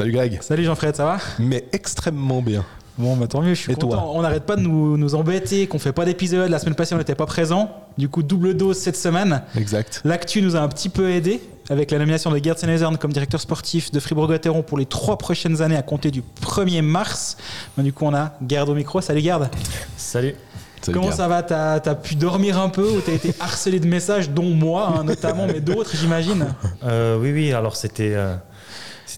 [0.00, 0.38] Salut Greg.
[0.40, 1.18] Salut Jean-Fred, ça va?
[1.38, 2.64] Mais extrêmement bien.
[2.96, 3.96] Bon, bah tant mieux, je suis Et toi?
[3.96, 4.12] content.
[4.14, 6.50] on n'arrête pas de nous, nous embêter, qu'on fait pas d'épisode.
[6.50, 7.70] La semaine passée, on n'était pas présent.
[7.98, 9.42] Du coup, double dose cette semaine.
[9.56, 10.00] Exact.
[10.06, 13.42] L'actu nous a un petit peu aidé avec la nomination de Gerd Senezern comme directeur
[13.42, 17.36] sportif de Fribourg-Gotteron pour les trois prochaines années à compter du 1er mars.
[17.76, 19.02] Bah, du coup, on a Gerd au micro.
[19.02, 19.50] Salut Gerd.
[19.98, 20.34] Salut.
[20.80, 21.42] Salut, Comment ça va?
[21.42, 25.04] T'as as pu dormir un peu ou t'as été harcelé de messages, dont moi hein,
[25.04, 26.54] notamment, mais d'autres, j'imagine?
[26.84, 28.34] Euh, oui, oui, alors c'était euh,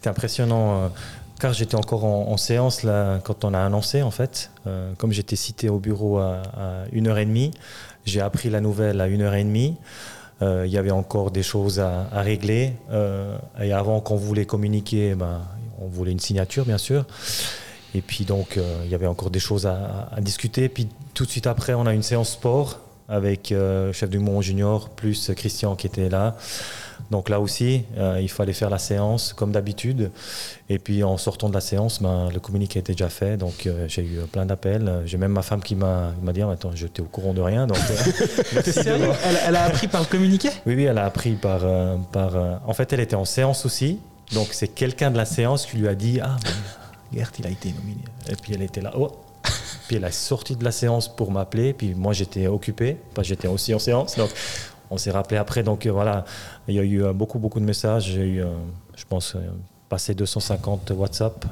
[0.03, 0.83] c'était impressionnant.
[0.83, 0.89] euh,
[1.39, 4.51] car j'étais encore en, séance là, quand on a annoncé, en fait.
[4.67, 7.53] Euh, comme j'étais cité au bureau à, à 1h30,
[8.05, 9.75] j'ai appris la nouvelle à 1h30.
[10.41, 12.75] Euh, Il y avait encore des choses à, régler.
[13.61, 15.41] Et avant qu'on voulait communiquer, ben,
[15.81, 17.07] on voulait une signature, bien sûr.
[17.95, 20.69] Et puis donc, il y avait encore des choses à, discuter.
[20.69, 23.53] Puis tout de suite après, on a une séance sport avec
[23.93, 26.37] chef du Mont Junior plus Christian qui était là.
[27.13, 30.11] Donc là aussi, euh, il fallait faire la séance comme d'habitude.
[30.71, 33.37] Et puis en sortant de la séance, ben, le communiqué était déjà fait.
[33.37, 35.03] Donc euh, j'ai eu plein d'appels.
[35.05, 37.67] J'ai même ma femme qui m'a dit Ah, Attends, j'étais au courant de rien.
[37.67, 40.49] Donc, euh, sérieux elle, elle a appris par le communiqué?
[40.65, 41.61] Oui, oui, elle a appris par.
[42.13, 43.99] par en fait, elle était en séance aussi.
[44.33, 47.51] Donc, c'est quelqu'un de la séance qui lui a dit Ah, ben, Gert, il a
[47.51, 48.01] été nominé.
[48.31, 48.93] Et puis, elle était là.
[48.97, 49.11] Oh.
[49.87, 51.75] Puis, elle est sortie de la séance pour m'appeler.
[51.75, 52.97] Puis, moi, j'étais occupé.
[53.15, 54.17] Que j'étais aussi en séance.
[54.17, 54.31] Donc,
[54.93, 55.63] on s'est rappelé après.
[55.63, 56.25] Donc, euh, voilà,
[56.69, 58.13] il y a eu euh, beaucoup, beaucoup de messages.
[58.13, 58.53] J'ai eu, euh,
[58.95, 59.37] je pense,
[59.89, 61.45] passé 250 WhatsApp.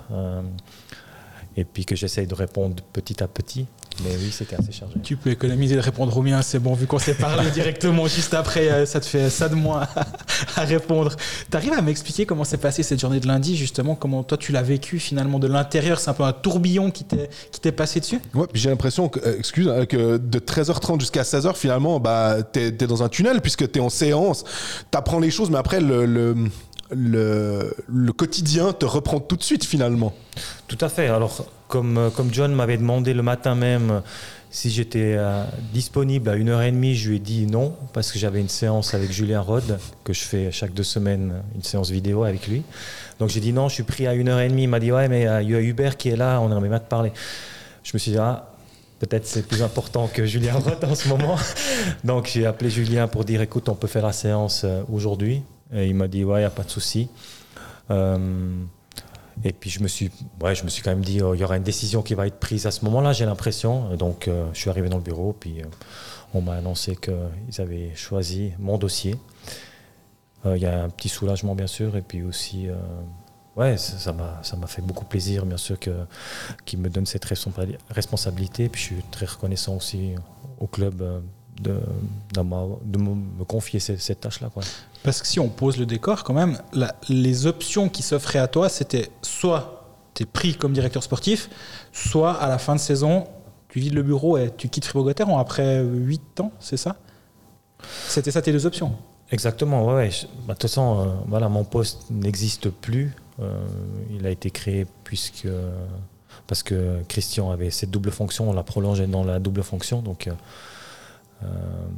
[1.57, 3.67] et puis, que j'essaye de répondre petit à petit.
[4.05, 4.95] Mais oui, c'était assez chargé.
[5.03, 8.35] Tu peux économiser de répondre au mien, c'est bon, vu qu'on s'est parlé directement juste
[8.35, 9.87] après, euh, ça te fait ça de moins
[10.57, 11.17] à répondre.
[11.51, 14.63] T'arrives à m'expliquer comment s'est passée cette journée de lundi, justement, comment toi tu l'as
[14.63, 18.21] vécu finalement de l'intérieur, c'est un peu un tourbillon qui t'est qui t'est passé dessus?
[18.35, 22.43] Ouais, puis j'ai l'impression que, euh, excuse, hein, que de 13h30 jusqu'à 16h, finalement, bah,
[22.43, 24.45] t'es es dans un tunnel puisque t'es en séance.
[24.91, 26.35] T'apprends les choses, mais après, le, le,
[26.93, 27.75] le,
[28.17, 30.13] quotidien te reprend tout de suite, finalement.
[30.69, 31.09] Tout à fait.
[31.09, 34.01] Alors, comme, euh, comme John m'avait demandé le matin même euh,
[34.51, 38.49] si j'étais euh, disponible à 1h30, je lui ai dit non, parce que j'avais une
[38.49, 42.63] séance avec Julien Rod, que je fais chaque deux semaines, une séance vidéo avec lui.
[43.21, 44.59] Donc j'ai dit non, je suis pris à 1h30.
[44.59, 46.81] Il m'a dit ouais, mais il y a Hubert qui est là, on aimerait bien
[46.81, 47.13] te parler.
[47.85, 48.53] Je me suis dit, ah,
[48.99, 51.37] peut-être c'est plus important que Julien Roth en ce moment.
[52.05, 55.43] Donc j'ai appelé Julien pour dire, écoute, on peut faire la séance aujourd'hui.
[55.73, 57.09] Il m'a dit, ouais, il n'y a pas de souci.
[57.91, 58.65] Euh,
[59.45, 60.11] et puis je me suis,
[60.41, 62.27] ouais, je me suis quand même dit, oh, il y aura une décision qui va
[62.27, 63.95] être prise à ce moment-là, j'ai l'impression.
[63.97, 65.67] Donc euh, je suis arrivé dans le bureau, puis euh,
[66.35, 69.17] on m'a annoncé qu'ils avaient choisi mon dossier.
[70.45, 72.69] Il y a un petit soulagement, bien sûr, et puis aussi,
[73.57, 78.71] ouais, ça m'a fait beaucoup plaisir, bien sûr, qu'ils me donnent cette responsa- responsabilité.
[78.71, 80.15] Puis je suis très reconnaissant aussi
[80.59, 81.23] au club
[81.61, 81.77] de,
[82.33, 84.51] de me confier cette, cette tâche-là.
[85.03, 88.49] Parce que si on pose le décor, quand même, la- les options qui s'offraient à
[88.49, 89.77] toi, c'était soit
[90.15, 91.49] tu es pris comme directeur sportif,
[91.93, 93.27] soit à la fin de saison,
[93.69, 96.97] tu vides le bureau et tu quittes Fribourg-Gotteron après 8 ans, c'est ça?
[98.09, 98.93] C'était ça tes deux options?
[99.31, 100.11] Exactement, ouais.
[100.47, 103.15] bah, De toute façon, euh, voilà, mon poste n'existe plus.
[103.41, 103.65] Euh,
[104.11, 105.47] il a été créé puisque
[106.47, 110.27] parce que Christian avait cette double fonction, on l'a prolongé dans la double fonction, donc
[110.27, 110.33] euh,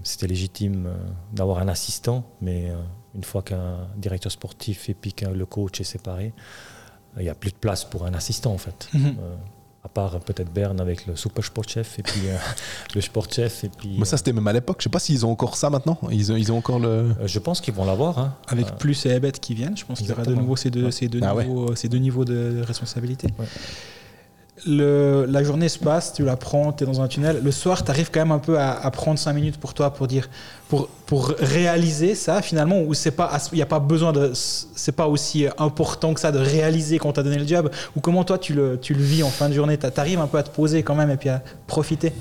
[0.03, 0.95] c'était légitime euh,
[1.33, 2.77] d'avoir un assistant, mais euh,
[3.15, 6.33] une fois qu'un directeur sportif et puis que le coach est séparé,
[7.19, 8.89] il n'y a plus de place pour un assistant en fait.
[8.95, 9.17] Mhm.
[9.21, 9.35] Euh,
[9.85, 12.37] à part peut-être Berne avec le super sportchef et puis euh,
[12.95, 13.97] le sportchef et puis.
[13.99, 14.77] Mais ça, c'était même à l'époque.
[14.79, 15.99] Je sais pas s'ils ont encore ça maintenant.
[16.13, 16.87] Ils ont, ils ont encore le.
[16.89, 18.17] euh, je pense qu'ils vont l'avoir.
[18.21, 18.37] Hein.
[18.47, 20.71] Avec Euh, plus et Ebet qui viennent, je pense qu'il y aura de nouveau ces
[20.71, 21.45] deux, ces deux, Ah ouais.
[21.47, 23.27] niveaux, ces deux niveaux de responsabilité.
[23.41, 23.47] Ouais.
[24.67, 27.41] La journée se passe, tu la prends, tu es dans un tunnel.
[27.43, 30.29] Le soir, tu quand même un peu à, prendre 5 minutes pour toi, pour dire,
[30.69, 34.93] pour, pour réaliser ça finalement, ou c'est pas, il n'y a pas besoin de, c'est
[34.93, 38.39] pas aussi important que ça de réaliser qu'on t'a donné le job, ou comment toi
[38.39, 40.51] tu le, tu le vis en fin de journée, Tu arrives un peu à te
[40.51, 42.13] poser quand même et puis à profiter?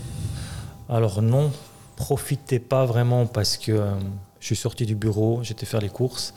[0.90, 1.52] Alors non,
[1.96, 3.92] profitez pas vraiment parce que euh,
[4.40, 6.34] je suis sorti du bureau, j'étais faire les courses,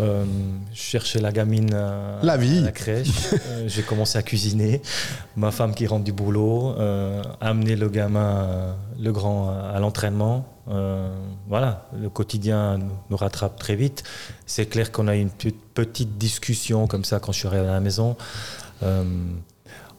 [0.00, 0.24] euh,
[0.72, 2.58] je cherchais la gamine euh, La vie.
[2.58, 3.08] à la crèche,
[3.48, 4.80] euh, j'ai commencé à cuisiner,
[5.36, 10.44] ma femme qui rentre du boulot, euh, amener le gamin, le grand à, l'entraînement.
[10.70, 11.12] euh,
[11.48, 12.78] voilà, le quotidien
[13.10, 14.02] nous, rattrape très vite.
[14.46, 17.66] C'est clair qu'on a eu une pe- petite discussion comme ça quand je suis arrivé
[17.68, 18.16] à la maison.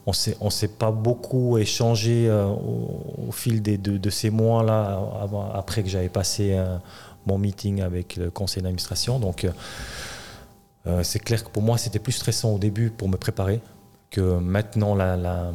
[0.06, 4.30] On s'est on s'est pas beaucoup échangé euh, au, au fil des, de, de ces
[4.30, 6.75] mois-là, avant- après que j'avais passé euh,
[7.25, 9.19] mon meeting avec le conseil d'administration.
[9.19, 9.51] Donc, euh,
[10.87, 13.61] euh, c'est clair que pour moi, c'était plus stressant au début pour me préparer
[14.09, 15.51] que maintenant, la, la-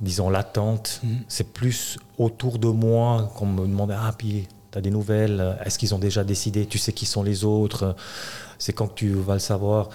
[0.00, 1.00] disons, l'attente.
[1.04, 1.18] Mhm.
[1.28, 5.56] C'est plus autour de moi qu'on me demandait Ah, puis, tu as des nouvelles?
[5.64, 6.66] Est-ce qu'ils ont déjà décidé?
[6.66, 7.94] Tu sais qui sont les autres?
[8.58, 9.88] C'est quand que tu vas le savoir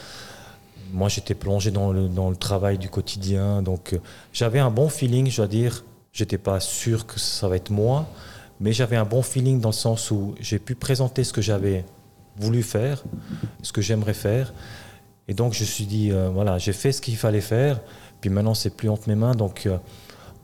[0.93, 3.61] moi, j'étais plongé dans le, dans le travail du quotidien.
[3.61, 3.97] Donc, euh,
[4.31, 5.83] j'avais un bon feeling, je dois dire.
[6.13, 8.07] J'étais pas sûr que ça va être moi,
[8.59, 11.85] mais j'avais un bon feeling dans le sens où j'ai pu présenter ce que j'avais
[12.37, 13.03] voulu faire,
[13.61, 14.53] ce que j'aimerais faire.
[15.27, 17.79] Et donc, je me suis dit, euh, voilà, j'ai fait ce qu'il fallait faire.
[18.21, 19.35] Puis maintenant, c'est plus entre mes mains.
[19.35, 19.77] Donc, euh,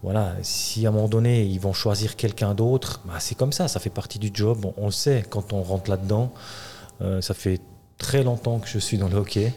[0.01, 3.67] voilà, si à un moment donné, ils vont choisir quelqu'un d'autre, bah, c'est comme ça,
[3.67, 4.65] ça fait partie du job.
[4.77, 6.33] On, le sait quand on rentre là-dedans.
[7.01, 7.61] Euh, ça fait
[7.97, 9.53] très longtemps que je suis dans le hockey.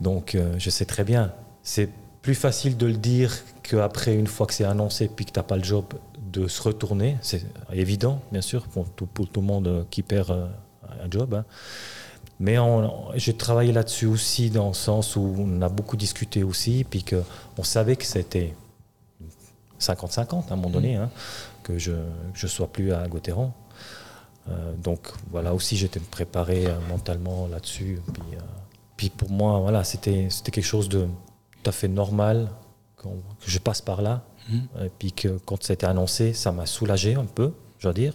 [0.00, 1.32] Donc, je sais très bien.
[1.62, 1.90] C'est
[2.22, 5.42] plus facile de le dire qu'après, une fois que c'est annoncé, puis que tu n'as
[5.44, 5.84] pas le job,
[6.32, 7.16] de se retourner.
[7.22, 10.46] C'est évident, bien sûr, pour tout, pour tout le monde qui perd euh,
[11.04, 11.34] un job.
[11.34, 11.44] hein.
[12.40, 12.56] Mais
[13.14, 17.62] j'ai travaillé là-dessus aussi, dans le sens où on a beaucoup discuté aussi, puis qu'on
[17.62, 18.52] savait que c'était
[19.78, 21.08] 50-50 à un moment donné, hein,
[21.62, 23.52] que je ne sois plus à Gauthieron.
[24.48, 28.00] Euh, donc voilà aussi, j'étais préparé euh, mentalement là-dessus.
[28.12, 28.40] Puis, euh,
[28.96, 31.02] puis pour moi, voilà, c'était c'était quelque chose de
[31.62, 32.50] tout à fait normal
[32.96, 33.08] que
[33.46, 34.22] je passe par là.
[34.48, 34.60] Mhm.
[34.86, 37.92] Et puis que quand ça a été annoncé, ça m'a soulagé un peu, je dois
[37.92, 38.14] dire.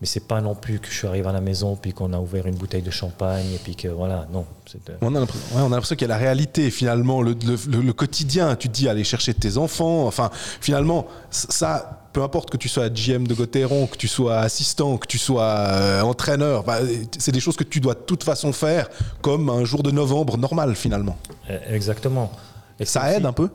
[0.00, 2.18] Mais c'est pas non plus que je suis arrivé à la maison puis qu'on a
[2.18, 4.44] ouvert une bouteille de champagne et puis que voilà, non.
[4.66, 7.92] c'était- On a l'impression ouais, qu'il y a la réalité, finalement, le, le- le- le
[7.92, 8.56] quotidien.
[8.56, 10.04] Tu te dis aller chercher tes enfants.
[10.08, 14.96] Enfin, finalement, ça, peu importe que tu sois GM de Gauthieron, que tu sois assistant,
[14.96, 16.78] que tu sois euh, entraîneur, bah,
[17.18, 18.88] c'est des choses que tu dois de toute façon faire
[19.20, 21.16] comme un jour de novembre normal, finalement.
[21.48, 22.32] Eh, Exactement.
[22.80, 23.50] Et Ça aide aussi- un peu?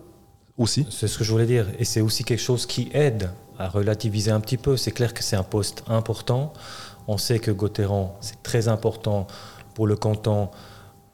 [0.89, 1.67] C'est ce que je voulais dire.
[1.79, 4.75] Et c'est aussi quelque chose qui aide à relativiser un petit peu.
[4.77, 6.51] C'est clair que c'est un poste important.
[7.07, 9.27] On sait que Gauthieron, c'est très important
[9.75, 10.49] pour le canton.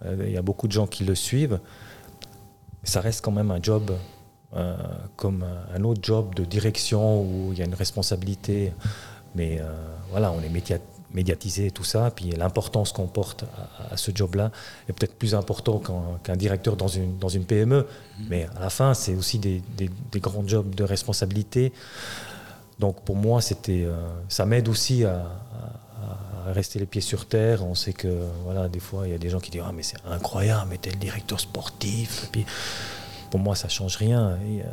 [0.06, 1.60] Euh, Il y a beaucoup de gens qui le suivent.
[2.84, 3.92] Ça reste quand même un job
[4.56, 4.75] euh,
[5.16, 8.74] comme un autre job de direction où il y a une responsabilité.
[9.36, 9.66] Mais euh,
[10.12, 10.80] voilà, on est média-
[11.13, 12.12] médiatisé et tout ça.
[12.15, 14.51] Puis l'importance qu'on porte à, à ce job-là
[14.89, 15.81] est peut-être plus important
[16.24, 17.88] qu'un directeur dans une, dans une PME.
[18.30, 21.71] Mais à la fin, c'est aussi des, des- des grands jobs de responsabilité.
[22.80, 23.95] Donc pour moi, c'était, euh,
[24.30, 27.63] ça m'aide aussi à, à- à rester les pieds sur terre.
[27.65, 29.83] On sait que voilà, des fois, il y a des gens qui disent ah mais
[29.83, 32.25] c'est incroyable, mais t'es le directeur sportif.
[32.25, 32.45] Et puis
[33.31, 34.38] pour moi, ça change rien.
[34.48, 34.65] Et, euh,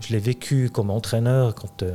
[0.00, 1.92] je l'ai vécu comme entraîneur quand, euh,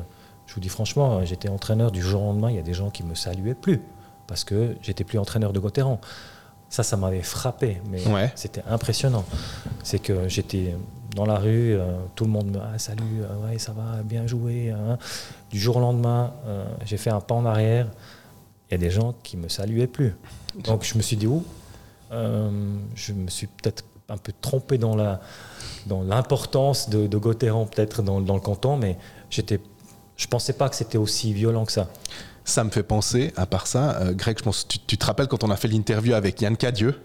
[0.54, 2.52] je vous dis franchement, j'étais entraîneur du jour au lendemain.
[2.52, 3.82] Il y a des gens qui me saluaient plus
[4.28, 5.98] parce que j'étais plus entraîneur de Gauthieron.
[6.70, 8.32] Ça, ça m'avait frappé, mais Ouais.
[8.36, 9.26] c'était impressionnant.
[9.82, 10.76] C'est que j'étais
[11.16, 14.28] dans la rue, euh, tout le monde me ah, salut, euh, ouais, ça va, bien
[14.28, 14.70] joué.
[14.70, 15.00] hein.
[15.50, 17.88] Du jour au lendemain, euh, j'ai fait un pas en arrière.
[18.70, 20.16] Il y a des gens qui me saluaient plus.
[20.66, 21.44] Donc je me suis dit, où
[22.12, 25.20] Je me suis peut-être un peu trompé dans la
[25.88, 28.98] dans l'importance de, de peut-être dans, dans le canton, mais
[29.32, 29.60] j'étais,
[30.18, 31.90] je pensais pas que c'était aussi violent que ça.
[32.46, 35.46] Ça me fait penser, à part ça, euh, Greg, je pense, tu, te rappelles quand
[35.46, 37.00] on a fait l'interview avec Yann Cadieux,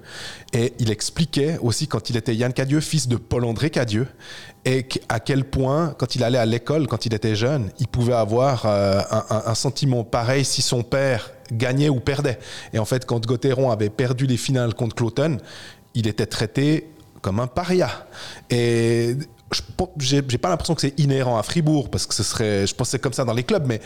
[0.53, 4.09] et il expliquait aussi quand il était Yann Cadieux, fils de Paul-André Cadieux,
[4.65, 8.15] et à quel point, quand il allait à l'école, quand il était jeune, il pouvait
[8.15, 9.01] avoir euh,
[9.31, 12.41] un, sentiment pareil si son père gagnait ou perdait.
[12.73, 15.39] Et en fait, quand Gauthieron avait perdu les finales contre Cloton,
[15.95, 16.91] il était traité
[17.23, 18.09] comme un paria.
[18.51, 19.17] Et
[19.99, 22.99] j'ai j'ai pas l'impression que c'est inhérent à Fribourg, parce que ce serait, je c'est
[22.99, 23.81] comme ça dans les clubs, mais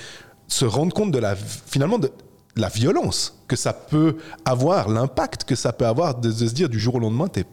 [0.48, 2.10] se rendre compte de la, finalement, de
[2.56, 6.68] la violence que ça peut avoir, l'impact que ça peut avoir de, de se dire
[6.68, 7.44] du jour au lendemain, t'es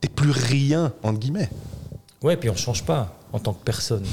[0.00, 1.50] t'es plus rien, entre guillemets.
[2.22, 4.04] Ouais, puis on change pas en tant que personne.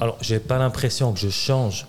[0.00, 1.86] Alors, j'ai pas l'impression que je change.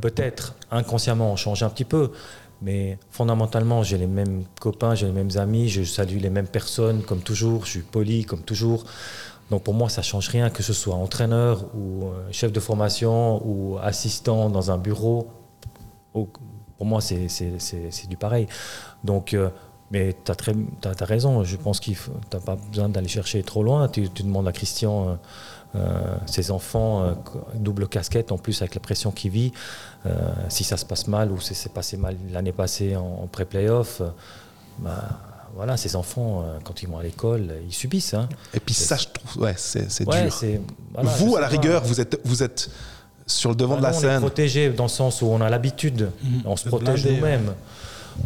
[0.00, 2.12] Peut-être inconsciemment, on change un petit peu,
[2.60, 7.02] mais fondamentalement, j'ai les mêmes copains, j'ai les mêmes amis, je salue les mêmes personnes
[7.02, 8.84] comme toujours, je suis poli comme toujours.
[9.50, 13.40] Donc pour moi, ça change rien que ce soit entraîneur ou euh, chef de formation
[13.46, 15.28] ou assistant dans un bureau.
[16.14, 16.28] Au-
[16.76, 18.46] Pour moi, c'est du pareil.
[19.02, 19.48] Donc, euh,
[19.90, 21.96] mais tu as, raison, je pense qu'il
[22.32, 23.88] n'as pas besoin d'aller chercher trop loin.
[23.88, 25.18] Tu, demandes à Christian,
[25.74, 27.14] euh, ses enfants,
[27.54, 29.52] double casquette en plus avec la pression qu'il vit,
[30.50, 34.02] si ça se passe mal ou si c'est passé mal l'année passée en, pré-playoff,
[34.78, 35.08] bah,
[35.58, 38.14] voilà, ces enfants, euh, quand ils vont à l'école, ils subissent.
[38.14, 38.28] hein.
[38.54, 40.60] Et puis ça, je trouve, ouais, c'est Ouais, dur.
[40.94, 41.52] voilà, vous, à la pas.
[41.52, 42.70] rigueur, vous êtes, vous êtes
[43.26, 44.20] sur le devant de la non, On est scène.
[44.20, 46.42] protégé dans le sens où on a l'habitude, Mhm.
[46.46, 47.52] on se protège nous-mêmes.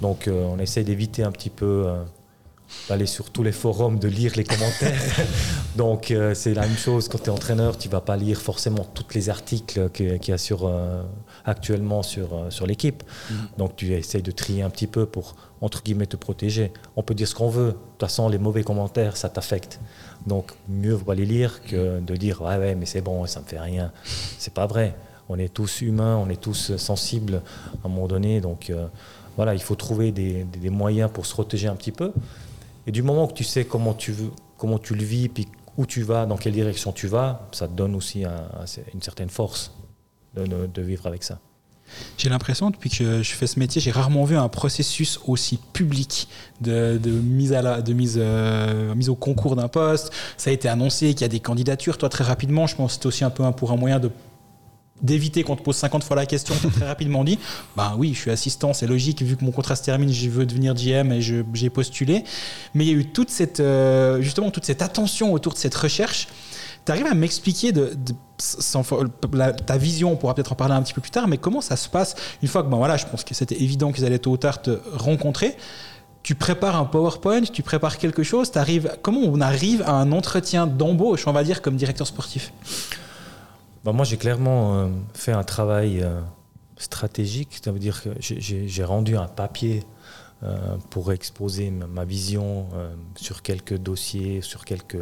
[0.01, 2.03] Donc euh, on essaye d'éviter un petit peu euh,
[2.89, 5.01] d'aller sur tous les forums, de lire les commentaires.
[5.77, 8.85] Donc euh, c'est la même chose quand tu es entraîneur, tu vas pas lire forcément
[8.95, 11.03] tous les articles qu'il y a sur, euh,
[11.45, 13.03] actuellement sur, euh, sur l'équipe.
[13.31, 13.37] Mhm.
[13.59, 16.73] Donc tu essayes de trier un petit peu pour, entre guillemets, te protéger.
[16.97, 17.69] On peut dire ce qu'on veut.
[17.69, 19.81] De toute façon, les mauvais commentaires, ça t'affecte.
[20.27, 23.47] Donc mieux vaut les lire que de dire ouais ouais mais c'est bon ça me
[23.47, 23.93] fait rien.
[24.05, 24.95] C'est pas vrai.
[25.31, 27.41] On est tous humains, on est tous sensibles
[27.83, 28.43] à un moment donné.
[28.43, 28.87] Donc euh,
[29.37, 32.13] voilà, il faut trouver des moyens pour se protéger un petit peu.
[32.87, 35.87] Et du moment que tu sais comment tu, veux, comment tu le vis, puis où
[35.87, 38.25] tu vas, dans quelle direction tu vas, ça te donne aussi
[38.93, 39.73] une certaine force
[40.35, 41.39] de, vivre avec ça.
[42.19, 46.29] J'ai l'impression, depuis que je fais ce métier, j'ai rarement vu un processus aussi public
[46.61, 50.13] de, mise, à la, de mise, euh, mise au concours d'un poste.
[50.37, 51.99] Ça a été annoncé qu'il y a des candidatures.
[51.99, 54.01] Toi, très rapidement, je pense que c'est aussi un peu un, pour un moyen
[55.03, 57.39] d'éviter qu'on te pose 50 fois la question, très rapidement dit,
[57.77, 60.47] bah oui, je suis assistant, c'est logique, vu que mon contrat se termine, je veux
[60.47, 62.25] devenir GM et j'ai postulé.
[62.75, 65.75] Mais il y a eu toute cette, euh, justement, toute cette attention autour de cette
[65.75, 66.29] recherche.
[66.85, 71.11] Tu arrives à m'expliquer ta vision, on pourra peut-être en parler un petit peu plus
[71.11, 73.61] tard, mais comment ça se passe une fois que, ben voilà, je pense que c'était
[73.63, 75.57] évident qu'ils allaient tôt ou tard te rencontrer
[76.23, 80.67] tu prépares un PowerPoint, tu prépares quelque chose, arrives, comment on arrive à un entretien
[80.67, 82.53] d'embauche, on va dire, comme directeur sportif?
[83.85, 86.21] Bah, moi, j'ai clairement euh, fait un travail euh,
[86.77, 87.61] stratégique.
[87.65, 89.83] Ça veut dire que j'ai rendu un papier
[90.45, 92.67] euh, pour exposer ma, vision
[93.17, 94.99] sur quelques dossiers, sur quelques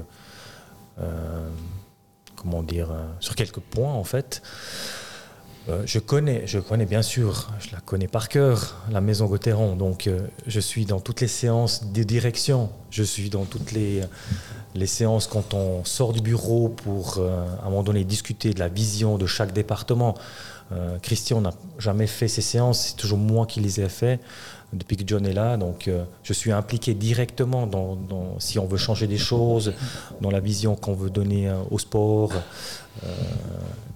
[2.37, 2.89] comment dire,
[3.21, 4.43] sur quelques points en fait.
[5.85, 9.77] je connais, je connais bien sûr, je la connais par cœur, la maison Gauthieron.
[9.77, 10.09] Donc,
[10.47, 12.71] je suis dans toutes les séances de direction.
[12.91, 14.03] Je suis dans toutes les
[14.75, 18.61] les séances quand on sort du bureau pour, euh, à un moment donné, discuter de
[18.61, 20.15] la vision de chaque département.
[20.73, 24.21] Euh, Christian n'a jamais fait ces séances, c'est toujours moi qui les ai fait
[24.73, 25.57] depuis que John est là.
[25.57, 27.99] Donc, euh, je suis impliqué directement dans,
[28.39, 29.75] si on veut changer des choses,
[30.21, 32.33] dans la vision qu'on veut donner au sport.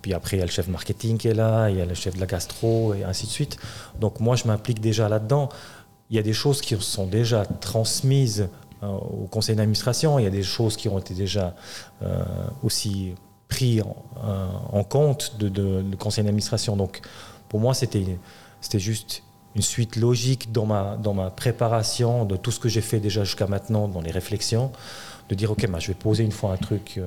[0.03, 1.95] puis après, il y a le chef marketing qui est là, il y a le
[1.95, 3.57] chef de la gastro, et ainsi de suite.
[4.01, 5.49] Donc, moi, je m'implique déjà là-dedans.
[6.11, 8.49] Il y a des choses qui sont déjà transmises
[8.85, 10.19] euh, au conseil d'administration.
[10.19, 11.55] Il y a des choses qui ont été déjà
[12.03, 12.23] euh,
[12.63, 13.15] aussi
[13.49, 16.77] prises euh, en, compte de, de, conseil d'administration.
[16.77, 17.01] Donc,
[17.49, 18.19] pour moi, c'était
[18.75, 19.23] juste
[19.55, 23.25] une suite logique dans ma, dans ma préparation de tout ce que j'ai fait déjà
[23.25, 24.73] jusqu'à maintenant, dans les réflexions,
[25.29, 27.01] de dire, OK, bah, je vais poser une fois un truc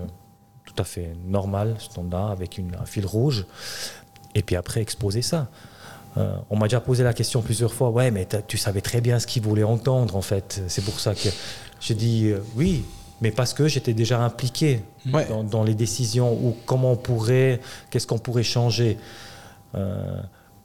[0.65, 3.45] tout à fait normal, standard, avec une, un fil rouge,
[4.35, 5.47] et puis après exposer ça.
[6.17, 9.19] Euh, on m'a déjà posé la question plusieurs fois, ouais, mais tu savais très bien
[9.19, 10.61] ce qu'il voulait entendre, en fait.
[10.67, 11.29] C'est pour ça que
[11.79, 12.85] j'ai dit euh, oui,
[13.21, 18.19] mais parce que j'étais déjà impliqué dans, les décisions ou comment on pourrait, qu'est-ce qu'on
[18.19, 18.97] pourrait changer.
[19.75, 20.17] Euh,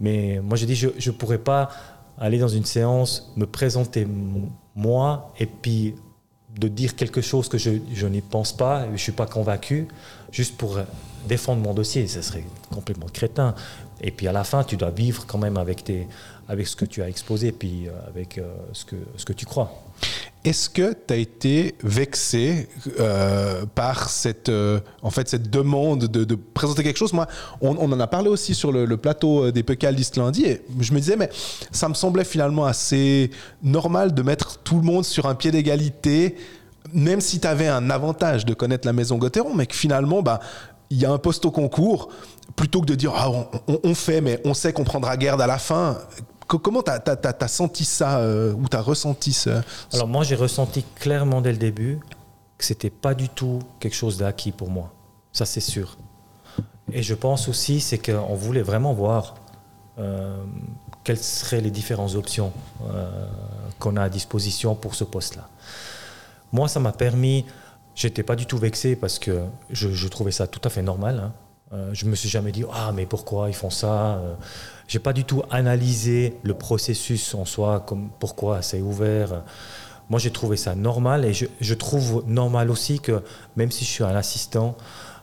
[0.03, 1.71] mais moi, j'ai dit, je ne pourrais pas
[2.19, 4.07] aller dans une séance, me présenter
[4.75, 5.95] moi, et puis
[6.59, 9.89] de dire quelque chose que je, je n'y pense pas, je ne suis pas convaincu,
[10.31, 10.79] juste pour
[11.27, 12.07] défendre mon dossier.
[12.07, 13.55] Ce serait complètement crétin.
[14.01, 16.09] Et puis à la fin, tu dois vivre quand même avec, tes,
[16.49, 19.47] avec ce que tu as exposé, puis euh, avec euh, ce, que, ce que tu
[19.47, 19.73] crois.
[20.45, 22.69] Est-ce que tu as été vexé
[22.99, 24.51] euh, par cette,
[25.03, 27.13] en fait, cette demande de, présenter quelque chose?
[27.13, 27.29] Moi,
[27.61, 31.17] on, en a parlé aussi sur le, plateau des Pécales lundi, et je me disais,
[31.17, 31.31] mais
[31.71, 33.31] ça me semblait finalement assez
[33.63, 36.37] normal de mettre tout le monde sur un pied d'égalité,
[36.93, 40.41] même si tu avais un avantage de connaître la maison Gauthieron, mais que finalement, bah,
[40.91, 42.11] il y a un poste au concours,
[42.55, 43.31] plutôt que de dire ah,
[43.83, 45.99] on, fait, mais on sait qu'on prendra garde à la fin.
[46.59, 49.63] Comment tu as, senti ça euh, ou tu as ressenti ça?
[49.93, 52.01] Alors moi j'ai ressenti clairement dès le début
[52.59, 54.93] que c'était pas du tout quelque chose d'acquis pour moi.
[55.33, 55.97] Ça c'est sûr.
[56.93, 59.35] Et je pense aussi c'est qu'on voulait vraiment voir
[59.99, 60.43] euh,
[61.05, 62.53] quelles seraient les différentes options
[62.85, 63.27] euh,
[63.79, 65.49] qu'on a à disposition pour ce poste-là.
[66.53, 67.47] Moi ça m'a permis,
[67.95, 71.31] j'étais pas du tout vexé parce que je, trouvais ça tout à fait normal.
[71.73, 71.89] Hein.
[71.93, 74.21] Je me suis jamais dit ah mais pourquoi ils font ça.
[74.93, 79.43] Euh, j'ai pas du tout analysé le processus en soi, comme pourquoi c'est ouvert.
[80.11, 83.23] Moi j'ai trouvé ça normal et je, trouve normal aussi que
[83.57, 84.77] même si je suis un assistant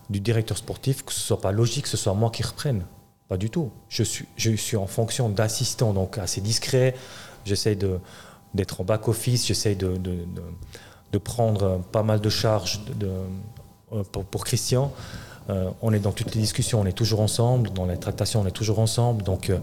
[0.09, 2.85] du directeur sportif, que ce soit pas logique que ce soit moi qui reprenne.
[3.27, 3.69] Pas du tout.
[3.89, 6.95] Je suis, je suis en fonction d'assistant, donc assez discret.
[7.45, 7.77] J'essaie
[8.55, 10.25] d'être en back-office, j'essaie de, de,
[11.11, 13.11] de, prendre pas mal de charges de,
[14.11, 14.91] pour, pour, Christian.
[15.49, 18.45] Euh, on est dans toutes les discussions, on est toujours ensemble, dans les tractations, on
[18.45, 19.23] est toujours ensemble.
[19.23, 19.57] Donc, euh,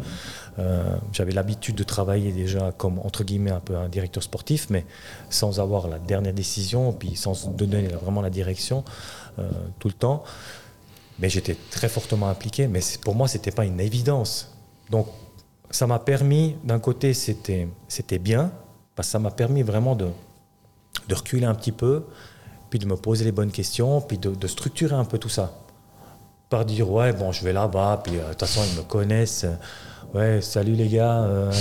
[0.59, 4.85] euh, j'avais l'habitude de travailler déjà comme, un directeur sportif, mais
[5.31, 8.85] sans avoir la dernière décision, puis sans donner vraiment la direction
[9.78, 10.25] tout le temps.
[11.19, 14.55] Mais j'étais très fortement impliqué, mais pour moi, ce n'était pas une évidence.
[14.90, 15.09] Donc,
[15.71, 18.50] ça m'a permis, d'un côté, c'était bien,
[18.95, 20.09] parce que ça m'a permis vraiment de,
[21.09, 22.05] de reculer un petit peu,
[22.71, 25.52] puis de me poser les bonnes questions, puis de structurer un peu tout ça
[26.49, 29.47] par dire ouais bon je vais là-bas puis euh, de toute façon ils me connaissent.
[30.15, 31.53] Ouais salut les gars euh,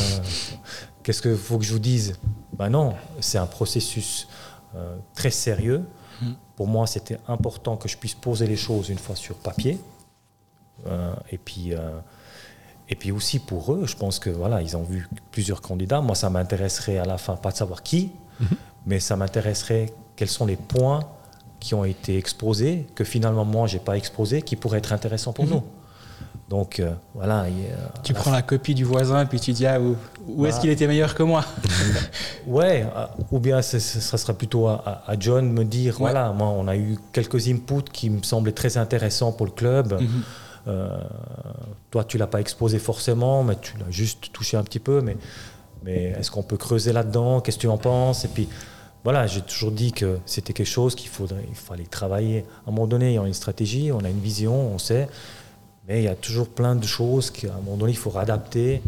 [1.04, 2.18] qu'est-ce qu'il faut que je vous dise?
[2.54, 4.28] Ben non c'est un processus
[4.76, 5.84] euh, très sérieux.
[6.22, 6.32] Mm.
[6.56, 9.80] pour moi c'était important que je puisse poser les choses une fois sur papier.
[11.32, 11.74] Et puis
[12.90, 16.02] et puis aussi pour eux je pense que voilà ils ont vu plusieurs candidats.
[16.02, 18.58] Moi ça m'intéresserait à la fin pas de savoir qui mm-hmm.
[18.86, 21.02] mais ça m'intéresserait quels sont les points
[21.66, 25.46] qui ont été exposés, que finalement moi j'ai pas exposé, qui pourraient être intéressants pour
[25.46, 25.52] Mhm.
[25.54, 25.64] nous.
[26.48, 27.46] Donc euh, voilà.
[28.04, 29.96] Tu prends la copie du voisin et puis tu dis ah, où,
[30.28, 30.62] où est-ce Bah.
[30.62, 31.44] qu'il était meilleur que moi
[32.46, 36.12] Ouais, euh, ou bien ce, sera plutôt à, à- John me dire, Ouais.
[36.12, 40.00] voilà, moi on a eu quelques inputs qui me semblaient très intéressants pour le club.
[40.00, 40.08] Mhm.
[40.68, 40.98] Euh,
[41.90, 45.02] toi tu l'as pas exposé forcément, mais tu l'as juste touché un petit peu.
[45.02, 45.18] Mais,
[45.84, 47.42] mais est-ce qu'on peut creuser là-dedans?
[47.42, 48.24] Qu'est-ce que tu en penses?
[48.24, 48.48] Et puis
[49.06, 52.44] voilà, j'ai toujours dit que c'était quelque chose qu'il faudrait, il fallait travailler.
[52.66, 55.08] À un moment donné, il y a une stratégie, on a une vision, on sait,
[55.88, 58.82] mais il y a toujours plein de choses qu'à un moment donné il faut réadapter.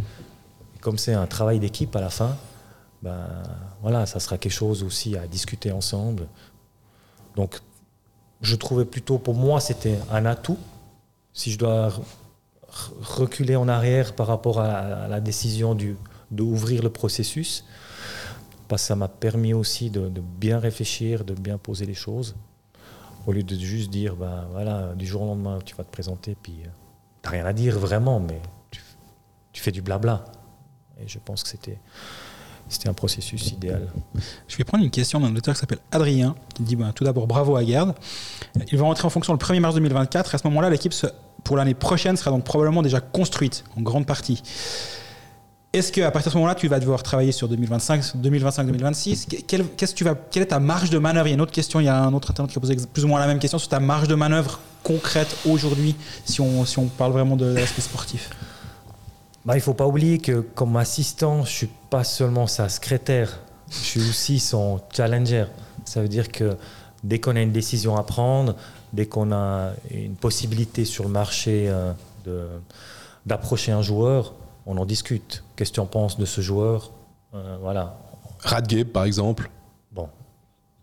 [0.75, 2.35] Et comme c'est un travail d'équipe à la fin,
[3.03, 3.27] ben
[3.83, 6.27] voilà, ça sera quelque chose aussi à discuter ensemble.
[7.35, 7.59] Donc,
[8.41, 10.57] je trouvais plutôt, pour moi, c'était un atout.
[11.31, 12.01] Si je dois re-
[13.01, 15.77] reculer en arrière par rapport à, à la décision
[16.31, 17.65] d'ouvrir le processus,
[18.75, 22.35] ça m'a permis aussi de, bien réfléchir, de bien poser les choses,
[23.25, 26.35] au lieu de juste dire, ben voilà, du jour au lendemain, tu vas te présenter,
[26.41, 26.69] puis tu
[27.23, 28.81] n'as rien à dire vraiment, mais tu,
[29.61, 30.25] fais du blabla.
[30.99, 31.79] Et je pense que c'était,
[32.69, 33.87] c'était un processus idéal.
[34.47, 37.27] Je vais prendre une question d'un auteur qui s'appelle Adrien, qui dit bah, tout d'abord
[37.27, 37.95] bravo à Gerd.
[38.71, 40.35] Il va rentrer en fonction le 1er mars 2024.
[40.35, 40.93] À ce moment-là, l'équipe
[41.43, 44.43] pour l'année prochaine sera donc probablement déjà construite en grande partie.
[45.77, 50.41] Est-ce qu'à partir de ce moment-là, tu vas devoir travailler sur 2025, 2025-2026 Que- quelle,
[50.41, 51.27] est ta marge de manœuvre?
[51.27, 52.75] Il y a une autre question, il y a un autre internaute qui a posé
[52.91, 56.65] plus ou moins la même question sur ta marge de manœuvre concrète aujourd'hui, si on,
[56.65, 58.31] si on parle vraiment de l'aspect sportif.
[59.45, 62.69] Bah, il ne faut pas oublier que comme assistant, je ne suis pas seulement sa
[62.69, 65.45] secrétaire, je suis aussi son challenger.
[65.85, 66.57] Ça veut dire que
[67.03, 68.55] dès qu'on a une décision à prendre,
[68.93, 71.93] dès qu'on a une possibilité sur le marché euh,
[73.27, 74.33] d'approcher un joueur,
[74.67, 75.43] on en discute.
[75.55, 76.91] Qu'est-ce que tu en penses de ce joueur
[77.33, 77.97] Euh, Voilà.
[78.39, 79.49] Radgabe, par exemple.
[79.91, 80.09] Bon,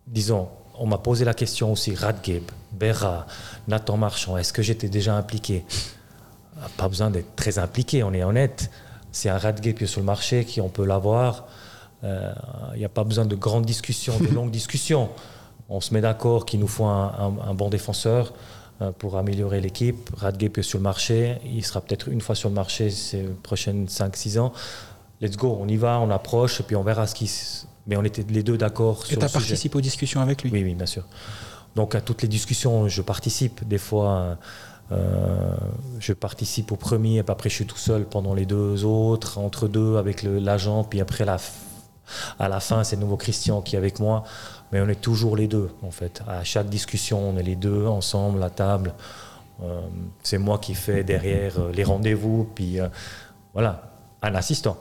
[0.09, 2.43] disons, on m'a posé la question aussi, Radgeb,
[2.73, 3.27] Berra,
[3.69, 5.65] Nathan Marchand, est-ce que j'étais déjà impliqué?
[6.77, 8.71] Pas besoin d'être très impliqué, on est honnête.
[9.13, 11.45] C'est un Radgeb qui est sur le marché, qui on peut l'avoir.
[12.03, 12.33] Euh,
[12.75, 15.11] Il n'y a pas besoin de grandes discussions, de longues discussions.
[15.69, 18.33] On se met d'accord qu'il nous faut un, un- un bon défenseur
[18.93, 20.11] pour améliorer l'équipe.
[20.17, 23.87] Radgeb est sur le marché, il sera peut-être une fois sur le marché ces prochaines
[23.87, 24.53] 5-6 ans.
[25.21, 27.31] Let's go, on y va, on approche, et puis on verra ce qui...
[27.87, 30.43] Mais on était les deux d'accord Et sur tu le as participé aux discussions avec
[30.43, 30.51] lui?
[30.51, 31.05] Oui, oui, bien sûr.
[31.77, 33.67] Donc à toutes les discussions, je participe.
[33.67, 34.39] Des fois,
[34.93, 35.55] euh,
[35.99, 39.39] je participe au premier, et puis après je suis tout seul pendant les deux autres,
[39.39, 41.39] entre deux avec l'agent, puis après la
[42.39, 44.25] à la fin, c'est nouveau Christian qui est avec moi.
[44.75, 46.21] Mais on est toujours les deux, en fait.
[46.27, 48.93] À chaque discussion, on est les deux ensemble à table.
[49.63, 49.81] Euh,
[50.25, 52.89] c'est moi qui fais derrière euh, les rendez-vous, puis euh,
[53.53, 53.83] voilà,
[54.21, 54.77] un assistant.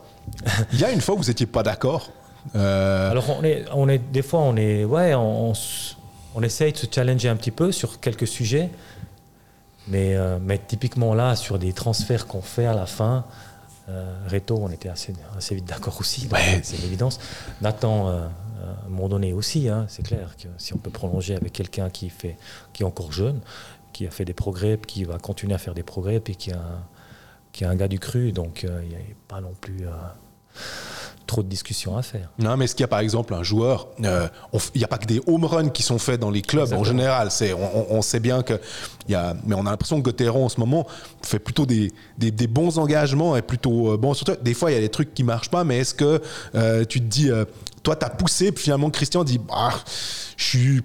[0.72, 2.10] Il y a une fois où vous n'étiez pas d'accord.
[2.54, 5.96] Alors on est, on est, des fois on est, ouais, on, on, s-
[6.34, 8.70] on essaye de se challenger un petit peu sur quelques sujets,
[9.86, 13.24] mais, mais typiquement là sur des transferts qu'on fait à la fin,
[14.28, 16.28] Reto, on était assez, assez vite d'accord aussi,
[16.62, 17.18] c'est l'évidence.
[17.62, 18.10] Nathan,
[18.64, 21.90] à un moment donné aussi, hein, c'est clair que si on peut prolonger avec quelqu'un
[21.90, 23.40] qui est encore jeune,
[23.92, 27.64] qui a fait des progrès, qui va continuer à faire des progrès, puis qui est
[27.66, 28.98] un gars du cru, donc euh, il n'y a
[29.28, 29.90] pas non plus euh,
[31.26, 32.30] trop de discussions à faire.
[32.38, 34.88] Non, mais est-ce qu'il y a par exemple un joueur euh, on Il n'y a
[34.88, 37.30] pas que des home runs qui sont faits dans les clubs en général.
[37.30, 38.60] C'est, on, sait bien que.
[39.08, 40.86] Il y a, mais on a l'impression que Gauthieron en ce moment
[41.22, 43.92] fait plutôt des, des, des bons engagements et plutôt.
[43.92, 45.94] euh, bon, surtout, des fois, il y a des trucs qui marchent pas, mais est-ce
[45.94, 46.20] que
[46.54, 47.30] euh, tu te dis.
[47.82, 49.70] toi, tu as poussé, puis finalement, Christian dit bah,
[50.36, 50.80] Je suis.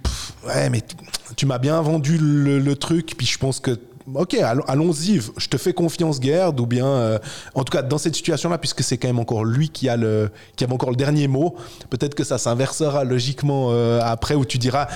[0.47, 0.95] ouais, mais tu,
[1.36, 3.80] tu m'as bien vendu le, le truc, puis je pense que.
[4.15, 7.19] Ok, allons- allons-y, je te fais confiance, Gerd, ou bien, euh,
[7.53, 10.31] en tout cas, dans cette situation-là, puisque c'est quand même encore lui qui a le,
[10.55, 11.55] qui a encore le dernier mot,
[11.89, 14.87] peut-être que ça s'inversera logiquement euh, après, où tu diras,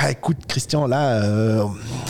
[0.00, 1.64] ah, écoute, Christian, là, euh,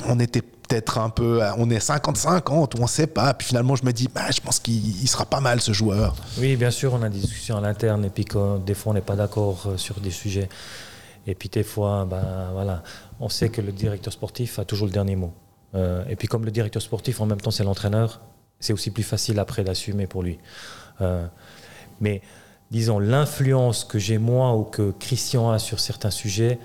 [0.09, 3.85] on était peut-être un peu, on est 50-50, ou on sait pas, puis finalement, je
[3.85, 6.15] me dis, bah, je pense qu'il il sera pas mal, ce joueur.
[6.39, 8.25] Oui, bien sûr, on a des discussions à l'interne et puis
[8.65, 10.49] des fois on n'est pas d'accord sur des sujets.
[11.29, 12.83] Et puis des fois, ben, voilà,
[13.21, 15.33] on sait que le directeur sportif a toujours le dernier mot.
[15.75, 18.21] Euh, et puis comme le directeur sportif en même temps c'est l'entraîneur,
[18.61, 20.39] c'est aussi plus facile après d'assumer pour lui.
[21.01, 21.27] Euh,
[22.01, 22.23] mais
[22.71, 26.59] disons, l'influence que j'ai moi ou que Christian a sur certains sujets,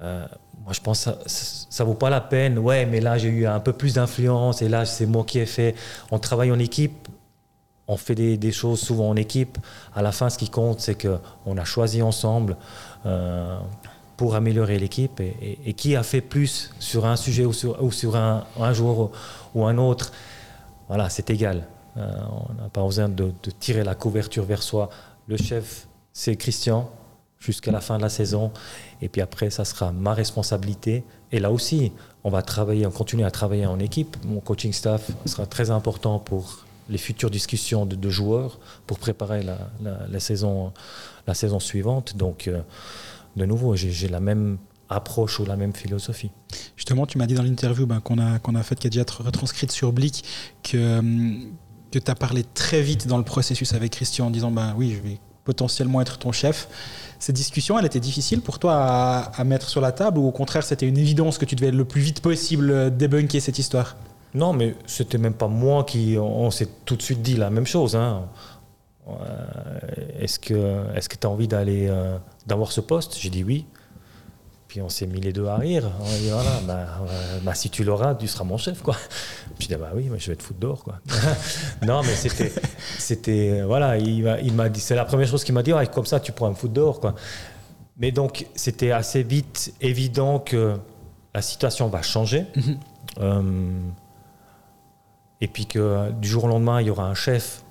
[0.00, 0.26] euh,
[0.64, 2.58] moi je pense que ça, ça vaut pas la peine.
[2.58, 5.46] Ouais, mais là j'ai eu un peu plus d'influence et là c'est moi qui ai
[5.46, 5.74] fait.
[6.10, 7.08] On travaille en équipe,
[7.86, 9.58] on fait des, choses souvent en équipe.
[9.94, 12.56] À la fin, ce qui compte, c'est qu'on a choisi ensemble
[14.16, 15.20] pour améliorer l'équipe.
[15.20, 19.12] Et, qui a fait plus sur un sujet ou sur, un, jour
[19.54, 20.12] ou un autre,
[20.88, 21.66] voilà, c'est égal.
[21.96, 22.10] Euh,
[22.48, 24.90] on n'a pas besoin de, de tirer la couverture vers soi.
[25.26, 26.90] Le chef, c'est Christian.
[27.38, 28.50] jusqu'à la fin de la saison.
[29.02, 31.04] Et puis après, ça sera ma responsabilité.
[31.30, 34.16] Et là aussi, on va travailler, on continue à travailler en équipe.
[34.24, 40.20] Mon coaching staff sera très important pour les futures discussions de, joueurs pour préparer la,
[40.20, 40.72] saison,
[41.26, 42.16] la saison suivante.
[42.16, 42.60] Donc, euh,
[43.36, 46.30] de nouveau, j'ai la même approche ou la même philosophie.
[46.76, 49.04] Justement, tu m'as dit dans l'interview ben, qu'on a, qu'on a faite, qui a déjà
[49.18, 50.24] retranscrite sur Blick,
[50.62, 51.52] que, hum,
[51.90, 54.94] que tu as parlé très vite dans le processus avec Christian en disant ben, oui,
[54.96, 56.68] je vais potentiellement être ton chef.
[57.18, 60.62] Cette discussion, elle était difficile pour toi à, mettre sur la table ou au contraire,
[60.62, 63.96] c'était une évidence que tu devais le plus vite possible débunker cette histoire?
[64.34, 66.16] Non, mais c'était même pas moi qui.
[66.18, 67.94] On, s'est tout de suite dit la même chose.
[67.94, 68.22] Hein.
[69.06, 69.12] Euh,
[70.18, 73.18] est-ce que est-ce que tu as envie d'aller euh, d'avoir ce poste?
[73.18, 73.66] J'ai dit oui.
[74.66, 75.88] Puis on s'est mis les deux à rire.
[76.00, 78.96] On a dit voilà, bah, euh, bah, si tu l'auras, tu seras mon chef, quoi.
[79.58, 81.00] Puis dit bah oui, je vais te foutre dehors, quoi.
[81.86, 82.52] non, mais c'était,
[82.98, 86.06] c'était, voilà, il m'a, il m'a dit, c'est la première chose qu'il m'a dit, comme
[86.06, 87.14] ça, tu pourras me foutre dehors, quoi.
[87.98, 90.76] Mais donc, c'était assez vite évident que
[91.34, 92.46] la situation va changer.
[92.56, 92.78] Mhm.
[93.20, 93.80] Euh,
[95.40, 97.63] et puis que du jour au lendemain, il y aura un chef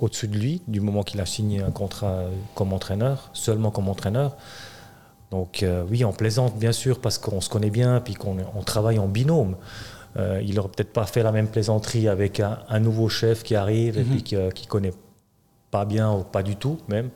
[0.00, 2.24] au-dessus de lui, du moment qu'il a signé un contrat
[2.54, 4.36] comme entraîneur, seulement comme entraîneur.
[5.30, 8.62] Donc euh, oui, on plaisante bien sûr parce qu'on se connaît bien puis qu'on on
[8.62, 9.56] travaille en binôme.
[10.16, 13.98] Euh, il n'aurait peut-être pas fait la même plaisanterie avec un, nouveau chef qui arrive
[13.98, 14.10] et mhm.
[14.10, 14.94] puis qui ne connaît
[15.70, 17.10] pas bien ou pas du tout même.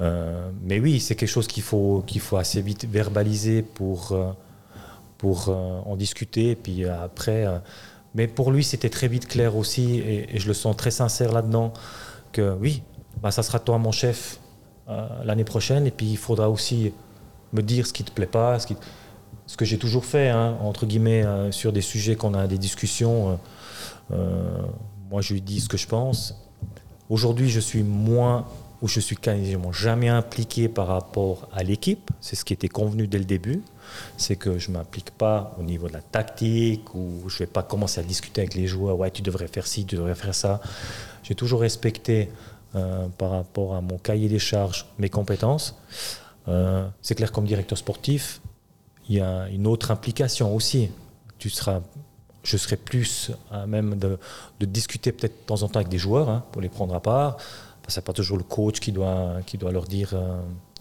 [0.00, 4.16] Euh, mais oui, c'est quelque chose qu'il faut, qu'il faut assez vite verbaliser pour,
[5.18, 6.50] pour en discuter.
[6.50, 7.46] Et puis après,
[8.14, 11.72] mais pour lui, c'était très vite clair aussi, et, je le sens très sincère là-dedans,
[12.32, 12.82] que oui,
[13.22, 14.40] bah, ça sera toi mon chef
[15.24, 16.92] l'année prochaine, et puis il faudra aussi
[17.54, 21.24] me dire ce qui te plaît pas, ce, que j'ai toujours fait, hein, entre guillemets,
[21.24, 23.30] euh, sur des sujets qu'on a des discussions.
[23.30, 23.34] Euh,
[24.12, 24.58] euh,
[25.10, 26.34] moi, je lui dis ce que je pense.
[27.08, 28.46] Aujourd'hui, je suis moins
[28.82, 32.10] ou je suis quasiment jamais impliqué par rapport à l'équipe.
[32.20, 33.62] C'est ce qui était convenu dès le début.
[34.16, 37.46] C'est que je ne m'implique pas au niveau de la tactique ou je ne vais
[37.46, 38.98] pas commencer à discuter avec les joueurs.
[38.98, 40.60] Ouais, tu devrais faire ci, tu devrais faire ça.
[41.22, 42.28] J'ai toujours respecté
[43.18, 45.76] par rapport à mon cahier des charges mes compétences.
[46.48, 48.40] Euh, c'est clair, comme directeur sportif,
[49.08, 50.90] il y a une autre implication aussi.
[51.38, 51.80] Tu seras,
[52.42, 54.18] je serai plus à même de,
[54.60, 57.36] discuter peut-être de temps en temps avec des joueurs hein, pour les prendre à part.
[57.88, 60.40] Ce n'est pas toujours le coach qui doit, qui doit leur dire euh,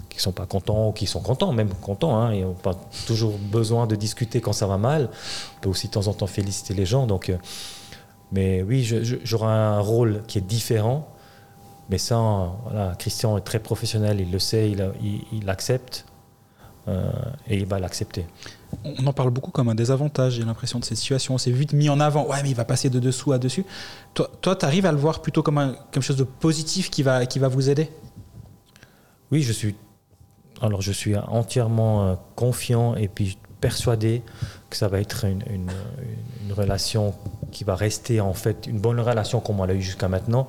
[0.09, 2.17] qu'ils ne sont pas contents ou qu'ils sont contents, même contents.
[2.17, 5.09] Hein, ils n'ont pas toujours besoin de discuter quand ça va mal.
[5.57, 7.05] On peut aussi de temps en temps féliciter les gens.
[7.07, 7.37] Donc, euh,
[8.31, 8.83] mais oui,
[9.23, 11.07] j'aurai un rôle qui est différent
[11.89, 12.53] mais ça,
[12.97, 16.05] Christian est très professionnel, il le sait, il, l'accepte
[16.87, 17.11] euh,
[17.47, 18.25] et il va l'accepter.
[18.83, 21.37] On en parle beaucoup comme un désavantage, j'ai l'impression de cette situation.
[21.37, 22.27] C'est vite mis en avant.
[22.27, 23.65] Ouais, mais il va passer de dessous à dessus.
[24.13, 27.25] Toi, tu arrives à le voir plutôt comme un, quelque chose de positif qui va,
[27.25, 27.89] qui va vous aider?
[29.31, 29.75] Oui, je suis.
[30.61, 34.21] Alors, je suis entièrement euh, confiant et puis persuadé
[34.69, 35.71] que ça va être une, une,
[36.45, 37.13] une relation
[37.51, 40.47] qui va rester en fait une bonne relation comme on l'a eu jusqu'à maintenant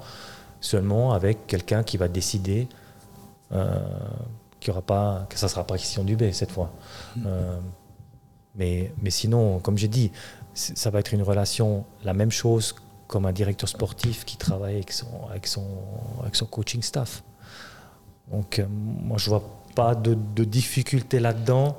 [0.61, 2.69] seulement avec quelqu'un qui va décider
[3.53, 3.79] euh,
[4.69, 6.71] aura pas, que ça ne sera pas Christian Dubé cette fois.
[7.17, 7.23] Mm.
[7.27, 7.59] Euh,
[8.57, 10.13] mais, mais sinon, comme j'ai dit,
[10.55, 12.75] ça va être une relation, la même chose
[13.07, 17.23] comme un directeur sportif qui travaille avec son, avec son, coaching staff.
[18.31, 20.15] Donc, euh, moi, je ne vois pas de,
[20.45, 21.77] difficulté là-dedans.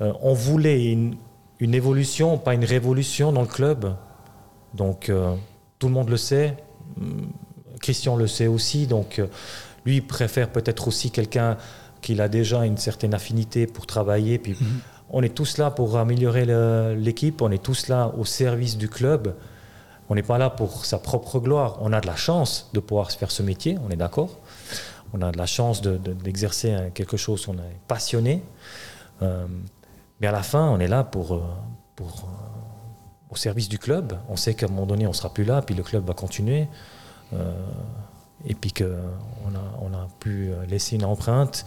[0.00, 1.16] Euh, on voulait une,
[1.58, 3.96] une, évolution, pas une révolution dans le club.
[4.74, 5.10] Donc,
[5.78, 6.56] tout le monde le sait.
[7.84, 9.26] Christian le sait aussi, donc euh,
[9.84, 11.58] lui préfère peut-être aussi quelqu'un
[12.00, 14.38] qui a déjà une certaine affinité pour travailler.
[14.38, 14.80] Puis mhm.
[15.10, 16.44] On est tous là pour améliorer
[16.96, 19.34] l'équipe, on est tous là au service du club.
[20.08, 21.78] On n'est pas là pour sa propre gloire.
[21.80, 24.38] On a de la chance de pouvoir faire ce métier, on est d'accord.
[25.12, 28.42] On a de la chance d'exercer de, quelque chose, on est passionné.
[29.22, 29.46] Euh,
[30.20, 31.40] mais à la fin, on est là pour, euh,
[31.94, 32.28] pour,
[33.30, 34.18] au service du club.
[34.28, 36.66] On sait qu'à un moment donné, on sera plus là, puis le club va continuer.
[37.32, 37.52] Euh,
[38.44, 38.84] et puis qu'on
[39.80, 41.64] on a pu laisser une empreinte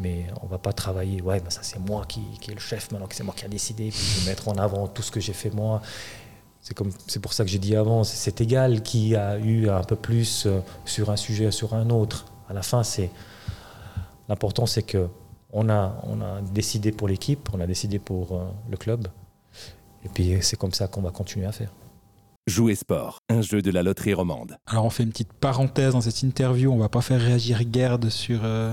[0.00, 2.90] mais on va pas travailler, ouais, ben ça c'est moi qui, qui est le chef
[2.90, 5.20] maintenant, c'est moi qui a décidé, puis je vais mettre en avant tout ce que
[5.20, 5.82] j'ai fait moi.
[6.60, 9.96] C'est, c'est pour ça que j'ai dit avant, c'est, égal qui a eu un peu
[9.96, 12.26] plus euh, sur un sujet, sur un autre.
[12.48, 13.10] À la fin, c'est
[14.28, 15.08] l'important, c'est que
[15.52, 19.08] on a, on a décidé pour l'équipe, on a décidé pour euh, le club,
[20.04, 21.70] et puis c'est comme ça qu'on va continuer à faire.
[22.48, 24.56] Jouer Sport, un jeu de la loterie romande.
[24.66, 28.08] Alors on fait une petite parenthèse dans cette interview, on va pas faire réagir Gerd
[28.08, 28.72] sur, euh,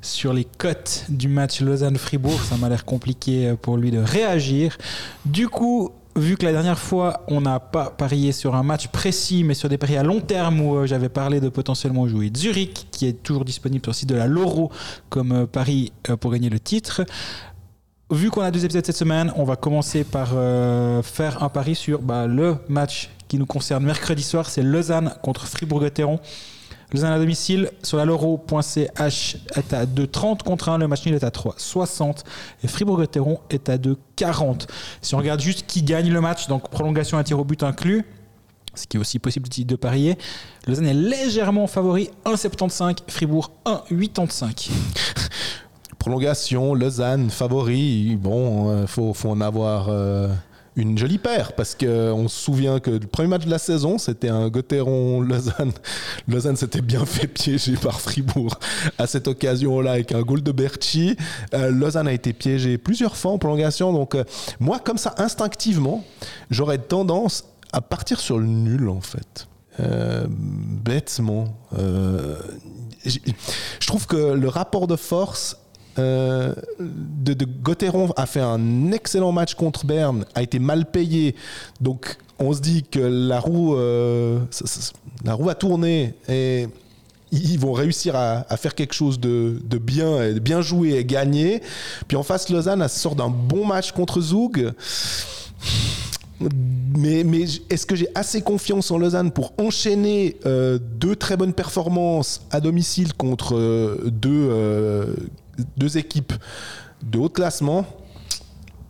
[0.00, 4.76] sur les cotes du match Lausanne-Fribourg, ça m'a l'air compliqué euh, pour lui de réagir.
[5.24, 9.44] Du coup, vu que la dernière fois, on n'a pas parié sur un match précis,
[9.44, 12.88] mais sur des paris à long terme où euh, j'avais parlé de potentiellement jouer Zurich,
[12.90, 14.72] qui est toujours disponible sur le site de la Loro
[15.10, 17.02] comme pari pour gagner le titre.
[18.12, 21.74] Vu qu'on a deux épisodes cette semaine, on va commencer par euh, faire un pari
[21.74, 24.50] sur bah, le match qui nous concerne mercredi soir.
[24.50, 26.20] C'est Lausanne contre Fribourg-Gotteron.
[26.92, 30.76] Lausanne à domicile sur la loro.ch est à 2,30 contre 1.
[30.76, 32.18] Le match nul est à 3,60.
[32.62, 34.66] Et Fribourg-Gotteron est à 2,40.
[35.00, 38.04] Si on regarde juste qui gagne le match, donc prolongation à tir au but inclus,
[38.74, 40.18] ce qui est aussi possible de parier,
[40.66, 42.98] Lausanne est légèrement favori 1,75.
[43.08, 44.68] Fribourg 1,85.
[46.02, 48.16] Prolongation, Lausanne, favori.
[48.16, 50.26] Bon, il faut, faut en avoir euh,
[50.74, 54.28] une jolie paire parce qu'on se souvient que le premier match de la saison, c'était
[54.28, 55.70] un Gotteron-Lausanne.
[56.28, 58.58] Lausanne s'était bien fait piéger par Fribourg
[58.98, 61.16] à cette occasion-là avec un goal de Berchi.
[61.54, 63.92] Euh, Lausanne a été piégé plusieurs fois en prolongation.
[63.92, 64.24] Donc, euh,
[64.58, 66.02] moi, comme ça, instinctivement,
[66.50, 69.46] j'aurais tendance à partir sur le nul en fait.
[69.78, 71.44] Euh, bêtement.
[71.78, 72.36] Euh,
[73.04, 75.61] je trouve que le rapport de force
[75.98, 77.46] euh, de, de
[78.16, 81.34] a fait un excellent match contre Berne, a été mal payé.
[81.80, 84.40] Donc on se dit que la roue, euh,
[85.24, 86.68] la roue a tourné et
[87.32, 91.62] ils vont réussir à, faire quelque chose de, bien, de bien joué et gagner.
[92.06, 94.72] Puis en face, Lausanne sort d'un bon match contre Zoug.
[96.94, 97.24] Mais,
[97.70, 102.60] est-ce que j'ai assez confiance en Lausanne pour enchaîner euh, deux très bonnes performances à
[102.60, 104.50] domicile contre euh, deux,
[105.76, 106.32] deux équipes
[107.02, 107.84] de haut classement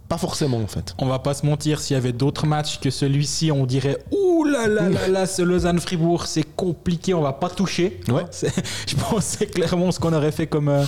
[0.09, 0.95] Pas forcément en fait.
[0.99, 4.45] On va pas se mentir, s'il y avait d'autres matchs que celui-ci, on dirait Ouh
[4.45, 8.01] là là là là, ce Lausanne-Fribourg, c'est compliqué, on va pas toucher.
[8.09, 8.25] Ouais.
[8.87, 10.85] Je c'est clairement ce qu'on aurait fait comme, euh,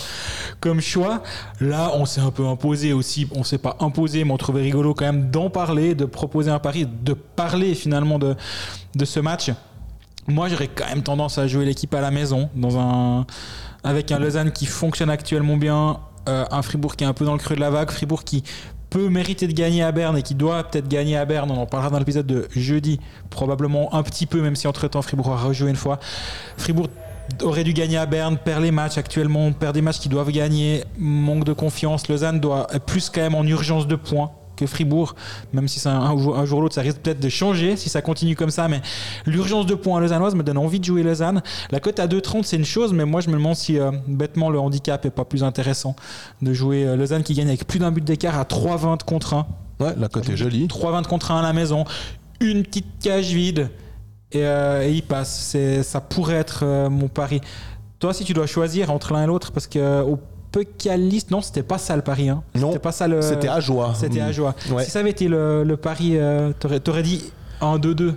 [0.60, 1.22] comme choix.
[1.60, 3.28] Là, on s'est un peu imposé aussi.
[3.34, 6.58] On s'est pas imposé, mais on trouvait rigolo quand même d'en parler, de proposer un
[6.58, 8.34] pari, de parler finalement de,
[8.94, 9.50] de ce match.
[10.26, 13.26] Moi, j'aurais quand même tendance à jouer l'équipe à la maison, dans un,
[13.84, 17.34] avec un Lausanne qui fonctionne actuellement bien, euh, un Fribourg qui est un peu dans
[17.34, 18.42] le creux de la vague, Fribourg qui
[18.90, 21.50] peut mériter de gagner à Berne et qui doit peut-être gagner à Berne.
[21.50, 25.32] On en parlera dans l'épisode de jeudi, probablement un petit peu, même si entre-temps Fribourg
[25.32, 25.98] a rejoué une fois.
[26.56, 26.88] Fribourg
[27.42, 30.84] aurait dû gagner à Berne, perd les matchs actuellement, perd des matchs qu'ils doivent gagner,
[30.98, 32.08] manque de confiance.
[32.08, 35.14] Lausanne doit plus quand même en urgence de points que Fribourg,
[35.52, 37.76] même si c'est un, un jour, un jour ou l'autre, ça risque peut-être de changer
[37.76, 38.68] si ça continue comme ça.
[38.68, 38.80] Mais
[39.26, 41.42] l'urgence de points lausannoise me donne envie de jouer Lausanne.
[41.70, 44.50] La cote à 2,30, c'est une chose, mais moi je me demande si euh, bêtement
[44.50, 45.96] le handicap est pas plus intéressant
[46.42, 49.46] de jouer euh, Lausanne qui gagne avec plus d'un but d'écart à 3,20 contre 1.
[49.80, 50.66] Ouais, la cote est jolie.
[50.66, 51.84] 3,20 contre 1 à la maison,
[52.40, 53.70] une petite cage vide
[54.32, 55.56] et, euh, et il passe.
[55.82, 57.40] Ça pourrait être mon pari.
[57.98, 60.18] Toi, si tu dois choisir entre l'un et l'autre, parce que au
[60.54, 62.28] Pécaliste, non, c'était pas ça le pari.
[62.28, 62.42] Hein.
[62.54, 63.20] Non, c'était pas ça le.
[63.22, 63.92] C'était à joie.
[63.98, 64.54] C'était à joie.
[64.70, 64.84] Ouais.
[64.84, 67.24] Si ça avait été le, le pari, euh, t'aurais, t'aurais dit
[67.60, 68.14] 1-2-2.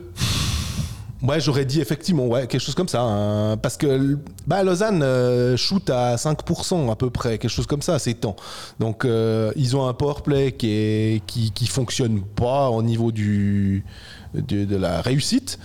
[1.24, 3.02] Ouais, j'aurais dit effectivement, ouais, quelque chose comme ça.
[3.02, 7.82] hein, parce que bah, Lausanne euh, shoot à 5% à peu près, quelque chose comme
[7.82, 8.36] ça, c'est temps.
[8.80, 13.84] Donc euh, ils ont un powerplay qui, est, qui, qui fonctionne pas au niveau du,
[14.36, 15.58] de, la réussite.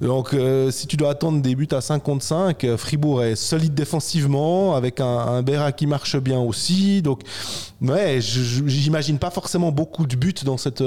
[0.00, 3.34] Donc euh, si tu dois attendre des buts à 5 contre 5, euh, Fribourg est
[3.34, 7.02] solide défensivement, avec un, un Berra qui marche bien aussi.
[7.02, 7.22] Donc
[7.82, 10.84] ouais, j'imagine pas forcément beaucoup de buts dans cette...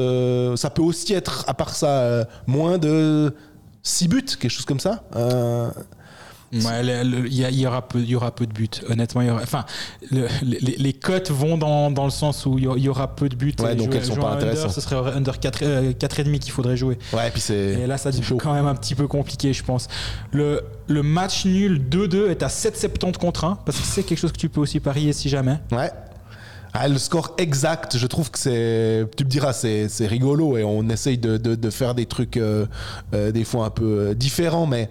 [0.58, 3.34] ça peut aussi être, à part ça, moins de...
[3.88, 5.04] 6 buts, quelque chose comme ça.
[5.16, 5.70] Euh,
[6.54, 8.70] Ouais, il y, y aura peu, y aura peu de buts.
[8.90, 9.66] Honnêtement, y aura, enfin,
[10.12, 13.36] le- les, les cotes vont dans, dans le sens où il y aura- peu de
[13.36, 13.54] buts.
[13.60, 14.72] Ouais, Et donc jouer- elles sont pas intéressantes.
[14.72, 16.98] ce serait under 4, euh, 4,5 qu'il faudrait jouer.
[17.12, 17.54] ouais, et puis c'est.
[17.74, 19.90] Et là, ça devient quand même un petit peu compliqué, je pense.
[20.32, 24.32] Le, le match nul 2-2 est à 7,70 contre 1, parce que c'est quelque chose
[24.32, 25.60] que tu peux aussi parier si jamais.
[25.74, 25.92] Ouais.
[26.80, 29.06] Ah, le score exact, je trouve que c'est.
[29.16, 32.38] Tu me diras, c'est c'est rigolo et on essaye de, de- de faire des trucs
[32.38, 32.66] euh,
[33.14, 34.90] euh, des fois un peu euh, différents, mais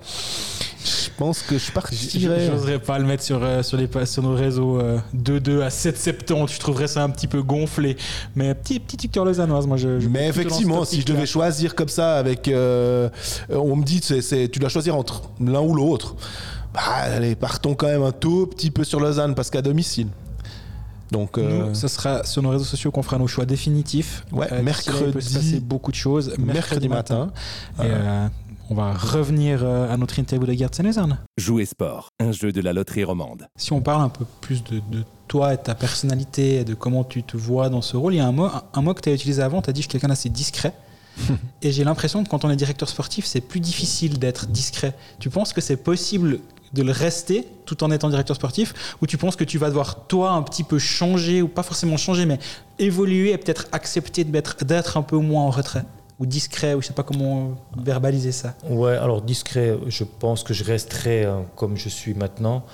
[0.85, 2.47] je pense que je partirais.
[2.51, 6.55] J'oserais pas le mettre sur, euh, sur, les, sur nos réseaux euh, 2-2 à 7,70.
[6.55, 7.97] Je trouverais ça un petit peu gonflé.
[8.35, 10.01] Mais petit, petit victoire lausannoise, moi je.
[10.01, 14.59] je Mais effectivement, si je devais choisir comme ça, avec, on me dit, c'est- tu
[14.59, 16.17] dois choisir entre l'un ou l'autre.
[16.75, 20.09] Bah, allez, partons quand même un tout petit peu sur Lausanne parce qu'à domicile.
[21.11, 24.25] Donc, euh, Nous, ce sera sur nos réseaux sociaux qu'on fera nos choix définitifs.
[24.33, 26.35] Ouais, d'ici là, il peut se mercredi- passer beaucoup de choses.
[26.39, 27.31] mercredi matin.
[27.79, 28.27] Et euh,
[28.71, 30.75] on va revenir euh, à notre interview de Gerd
[31.37, 33.47] Jouer sport, un jeu de la loterie romande.
[33.57, 36.75] Si on parle un peu plus de, de toi et de ta personnalité et de
[36.75, 39.01] comment tu te vois dans ce rôle, il y a un mot, un mot que
[39.01, 40.73] tu as utilisé avant, tu as dit je suis quelqu'un d'assez discret.
[41.63, 44.95] et j'ai l'impression que quand on est directeur sportif, c'est plus difficile d'être discret.
[45.21, 46.41] Tu penses que c'est possible
[46.73, 50.07] de le rester tout en étant directeur sportif ou tu penses que tu vas devoir
[50.07, 52.39] toi un petit peu changer ou pas forcément changer mais
[52.79, 55.85] évoluer et peut-être accepter d'être d'être un peu moins en retrait
[56.19, 58.55] ou discret, ou je sais pas comment verbaliser ça?
[58.71, 62.65] Ouais, alors discret, je pense que je resterai euh, comme je suis maintenant.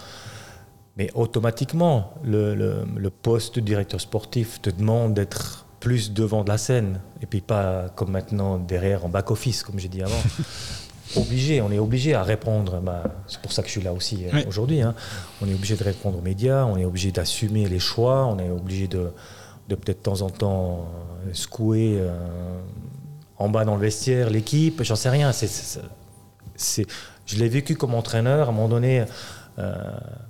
[0.96, 6.50] Mais automatiquement, le, le- le poste de directeur sportif te demande d'être plus devant de
[6.50, 7.00] la scène.
[7.20, 10.22] Et puis pas comme maintenant derrière en back-office, comme j'ai dit avant.
[11.16, 12.80] obligé, on est obligé à répondre.
[12.80, 14.44] Bah, c'est pour ça que je suis là aussi euh, Oui.
[14.48, 14.80] aujourd'hui.
[14.82, 14.94] hein.
[15.42, 18.50] On est obligé de répondre aux médias, on est obligé d'assumer les choix, on est
[18.50, 19.10] obligé de,
[19.68, 20.86] de peut-être de temps en temps
[21.26, 22.14] euh, secouer euh,
[23.38, 25.32] en bas dans le vestiaire l'équipe, j'en sais rien.
[25.32, 25.80] C'est, c'est-
[26.56, 26.86] c'est-
[27.26, 28.46] je l'ai vécu comme entraîneur.
[28.48, 29.04] À un moment donné,
[29.58, 29.74] euh,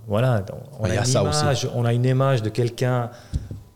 [0.07, 0.45] voilà,
[0.79, 1.13] on, Ouais, a aussi.
[1.17, 3.11] image, on a une image de quelqu'un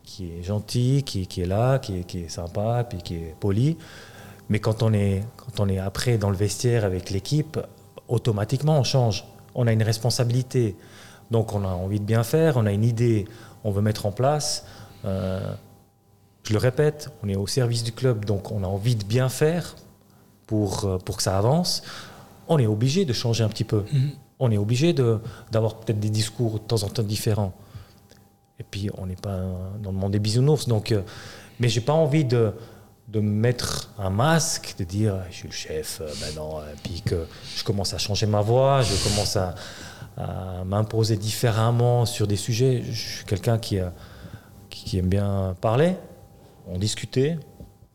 [0.02, 3.34] qui est gentil, qui, qui est là, qui est, qui est sympa, puis qui est
[3.38, 3.76] poli.
[4.48, 7.58] Mais quand on est, quand on est après dans le vestiaire avec l'équipe,
[8.08, 9.24] automatiquement on change.
[9.54, 10.76] On a une responsabilité.
[11.30, 13.26] Donc on a envie de bien faire, on a une idée,
[13.64, 14.64] on veut mettre en place.
[15.04, 15.52] Euh,
[16.44, 19.28] je le répète, on est au service du club, donc on a envie de bien
[19.28, 19.74] faire
[20.46, 21.82] pour, euh, pour que ça avance.
[22.48, 23.84] On est obligé de changer un petit peu.
[23.92, 24.10] Mhm.
[24.38, 25.18] On est obligé de-
[25.50, 27.52] d'avoir peut-être des discours de temps en temps différents.
[28.60, 29.40] Et puis, on n'est pas
[29.82, 30.68] dans le monde des bisounours.
[30.68, 31.02] Donc, euh,
[31.58, 32.52] mais j'ai pas envie de,
[33.08, 37.26] de mettre un masque, de dire je suis le chef euh, maintenant, euh, puis que
[37.56, 39.54] je commence à changer ma voix, je commence à,
[40.16, 42.82] à m'imposer différemment sur des sujets.
[42.82, 43.88] Je suis quelqu'un qui, euh,
[44.70, 45.94] qui, qui aime bien parler,
[46.66, 47.38] on discuter,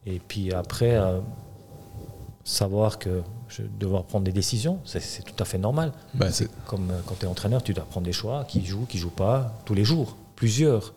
[0.05, 1.19] et puis après, euh,
[2.43, 5.91] savoir que je vais devoir prendre des décisions, c'est tout à fait normal.
[6.13, 8.97] Bah, c'est- Comme quand tu es entraîneur, tu dois prendre des choix, qui joue, qui
[8.97, 10.93] joue pas, tous les jours, plusieurs.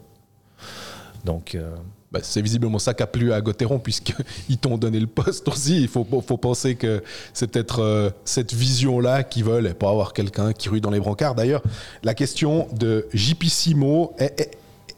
[1.24, 1.74] Donc, euh,
[2.14, 5.82] Bah, c'est visiblement ça qui a plu à Gauthieron, puisqu'ils t'ont donné le poste aussi.
[5.82, 10.52] Il faut, penser que c'est peut-être euh, cette vision-là qu'ils veulent, et pas avoir quelqu'un
[10.52, 11.34] qui rue dans les brancards.
[11.34, 11.62] D'ailleurs,
[12.04, 14.14] la question de JP Simo,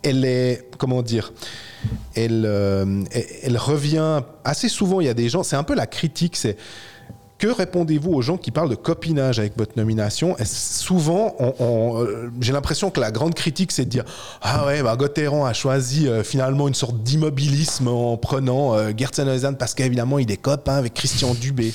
[0.03, 1.33] elle, est, comment dire,
[2.19, 5.01] euh, elle, elle revient assez souvent.
[5.01, 6.59] Il y a des gens, c'est un peu la critique, c'est
[7.39, 10.37] que répondez-vous aux gens qui parlent de copinage avec votre nomination?
[10.45, 14.05] Souvent, euh, j'ai l'impression que la grande critique, c'est de dire
[14.41, 19.57] Ah ouais, bah, Gauthieron a choisi euh, finalement une sorte d'immobilisme en prenant euh, Gertsen
[19.59, 21.75] parce qu'évidemment, il est copain avec Christian Dubé.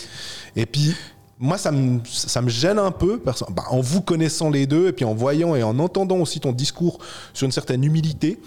[0.56, 0.96] Et puis,
[1.42, 3.34] moi, ça me, ça me gêne un peu bah,
[3.70, 7.00] en vous connaissant les deux et puis en voyant et en entendant aussi ton discours
[7.34, 8.40] sur une certaine humilité.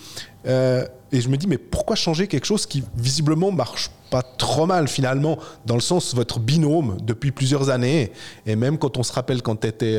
[0.46, 4.66] euh, et je me dis, mais pourquoi changer quelque chose qui visiblement marche pas trop
[4.66, 8.10] mal finalement, dans le sens votre binôme depuis plusieurs années,
[8.46, 9.96] et même quand on se rappelle quand tu étais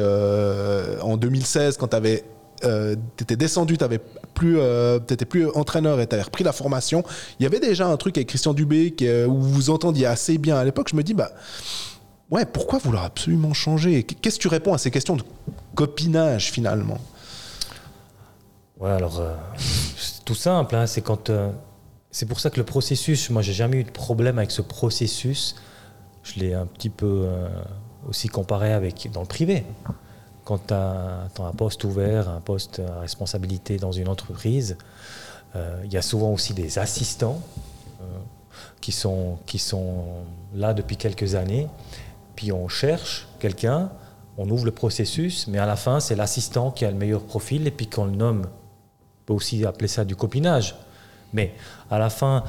[1.01, 2.25] en 2016, quand tu avais
[2.63, 3.99] euh, t'étais descendu, t'avais
[4.33, 7.03] plus, euh, t'étais plus entraîneur et t'avais repris la formation.
[7.39, 10.55] Il y avait déjà un truc avec Christian Dubé qui, euh, vous entendiez assez bien
[10.55, 10.87] à l'époque.
[10.89, 11.31] Je me dis, bah,
[12.31, 14.03] ouais, pourquoi vouloir absolument changer?
[14.03, 15.23] Qu'est-ce que tu réponds à ces questions de
[15.75, 16.97] copinage finalement?
[18.79, 20.75] Ouais, alors, euh, c'est tout simple.
[20.75, 21.29] hein, c'est quand.
[21.29, 21.51] euh,
[22.11, 25.55] c'est pour ça que le processus, moi, j'ai jamais eu de problème avec ce processus.
[26.23, 27.47] Je l'ai un petit peu euh,
[28.07, 29.65] aussi comparé avec dans le privé.
[30.45, 34.77] Quand tu as, un poste ouvert, un poste à responsabilité dans une entreprise,
[35.83, 37.41] il y a souvent aussi des assistants
[38.81, 40.03] qui, sont, qui sont
[40.53, 41.67] là depuis quelques années.
[42.35, 43.89] Puis on cherche quelqu'un,
[44.37, 47.67] on ouvre le processus, mais à la fin, c'est l'assistant qui a le meilleur profil
[47.67, 48.45] et puis qu'on le nomme.
[48.45, 50.75] On peut aussi appeler ça du copinage.
[51.33, 51.55] Mais
[51.89, 52.43] à la fin,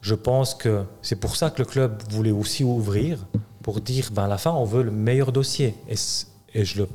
[0.00, 3.18] je pense que c'est pour ça que le club voulait aussi ouvrir,
[3.62, 5.74] pour dire, ben à la fin, on veut le meilleur dossier.
[5.88, 5.94] Et,
[6.54, 6.88] et je le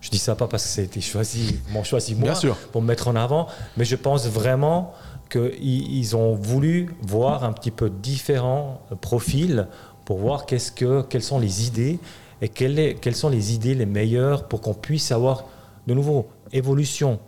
[0.00, 2.56] je dis ça pas parce que ça a été choisi, m'ont choisi moi sûr.
[2.72, 4.92] pour me mettre en avant, mais je pense vraiment
[5.30, 9.68] qu'ils ils ont voulu voir un petit peu différents profils
[10.08, 11.98] pour voir qu'est-ce que, quelles sont les idées
[12.40, 15.44] et quelles, sont les idées les meilleures pour qu'on puisse avoir
[15.86, 17.20] de nouveau évolution.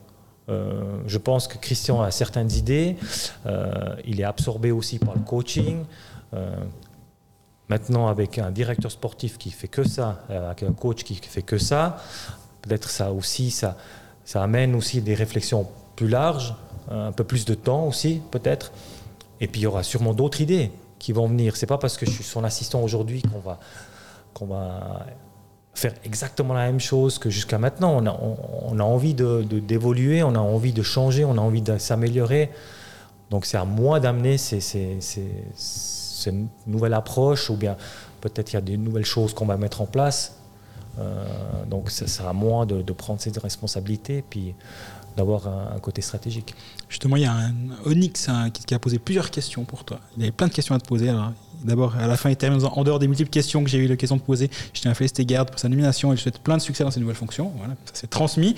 [0.49, 2.97] Euh, je pense que Christian a certaines idées.
[3.45, 5.85] Euh, il est absorbé aussi par le coaching.
[6.33, 6.57] Euh,
[7.69, 11.59] maintenant, avec un directeur sportif qui fait que ça, avec un coach qui fait que
[11.59, 11.99] ça,
[12.62, 13.76] peut-être ça aussi, ça,
[14.24, 16.55] ça amène aussi des réflexions plus larges,
[16.91, 18.72] un peu plus de temps aussi, peut-être.
[19.43, 20.70] Et puis il y aura sûrement d'autres idées
[21.01, 21.57] qui vont venir.
[21.57, 23.59] C'est pas parce que je suis son assistant aujourd'hui qu'on va,
[24.34, 25.07] qu'on va
[25.74, 27.96] faire exactement la même chose que jusqu'à maintenant.
[28.01, 28.16] On a,
[28.68, 31.76] on, a envie de- de- d'évoluer, on a envie de changer, on a envie de
[31.78, 32.51] s'améliorer.
[33.30, 36.34] Donc c'est à moi d'amener ces, ces- ces- cette
[36.66, 37.76] nouvelle approche ou bien
[38.20, 40.36] peut-être il y a des nouvelles choses qu'on va mettre en place.
[40.98, 41.24] Euh,
[41.66, 44.55] donc sera à moi de, de prendre ces responsabilités puis
[45.16, 46.54] d'avoir un, côté stratégique.
[46.88, 47.52] Justement, il y a un
[47.84, 50.00] Onyx hein, qui, a posé plusieurs questions pour toi.
[50.16, 51.08] Il avait plein de questions à te poser.
[51.08, 51.32] Alors,
[51.64, 53.88] d'abord, à la fin, il termine en en dehors des multiples questions que j'ai eu
[53.88, 56.56] l'occasion de poser, je tiens à féliciter Garde pour sa nomination et je souhaite plein
[56.56, 57.52] de succès dans ses nouvelles fonctions.
[57.58, 58.54] Voilà, ça s'est transmis.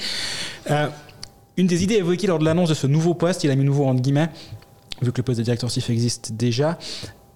[0.70, 0.88] Euh,
[1.56, 3.86] une des idées évoquées lors de l'annonce de ce nouveau poste, il a mis nouveau
[3.86, 4.30] entre guillemets,
[5.02, 6.78] vu que le poste de directeur sportif existe déjà,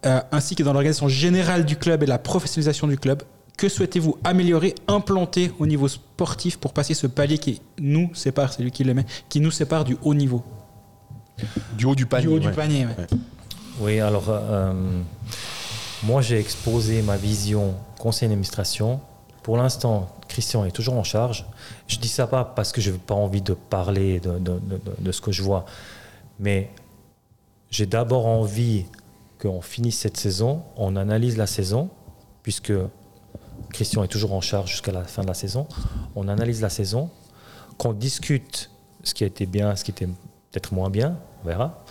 [0.07, 3.23] euh, ainsi que dans l'organisation générale du club et la professionnalisation du club.
[3.57, 8.63] Que souhaitez-vous améliorer, implanter au niveau sportif pour passer ce palier qui nous sépare, c'est
[8.63, 10.43] lui qui l'aimait, qui nous sépare du haut niveau?
[11.77, 12.27] Du haut du panier.
[12.27, 13.07] Du haut du panier, ouais.
[13.81, 14.73] Oui, alors euh,
[16.03, 19.01] moi j'ai exposé ma vision conseil d'administration.
[19.43, 21.47] Pour l'instant, Christian est toujours en charge.
[21.89, 24.77] Je dis ça pas parce que je n'ai pas envie de parler de, de- de-
[24.77, 25.65] de- de ce que je vois,
[26.41, 26.71] mais
[27.71, 28.85] j'ai d'abord envie
[29.41, 31.91] qu'on finisse cette saison, on analyse la saison,
[32.43, 32.73] puisque
[33.73, 35.67] Christian est toujours en charge jusqu'à la fin de la saison.
[36.15, 37.11] On analyse la saison,
[37.79, 38.71] qu'on discute
[39.03, 41.85] ce qui a été bien, ce qui était peut-être moins bien, on verra.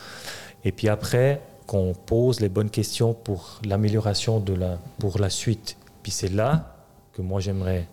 [0.64, 5.78] Et puis après, qu'on pose les bonnes questions pour l'amélioration de la, pour la suite.
[6.04, 6.76] Puis c'est là
[7.14, 7.88] que moi j'aimerais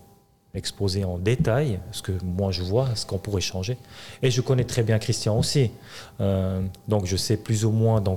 [0.55, 3.79] exposer en détail ce que moi je vois, ce qu'on pourrait changer.
[4.23, 5.71] Et je connais très bien Christian aussi.
[6.21, 8.17] Euh, donc je sais plus ou moins dans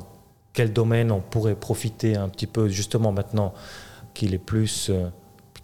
[0.51, 3.53] quel domaine on pourrait profiter un petit peu justement maintenant
[4.13, 4.89] qu'il est plus,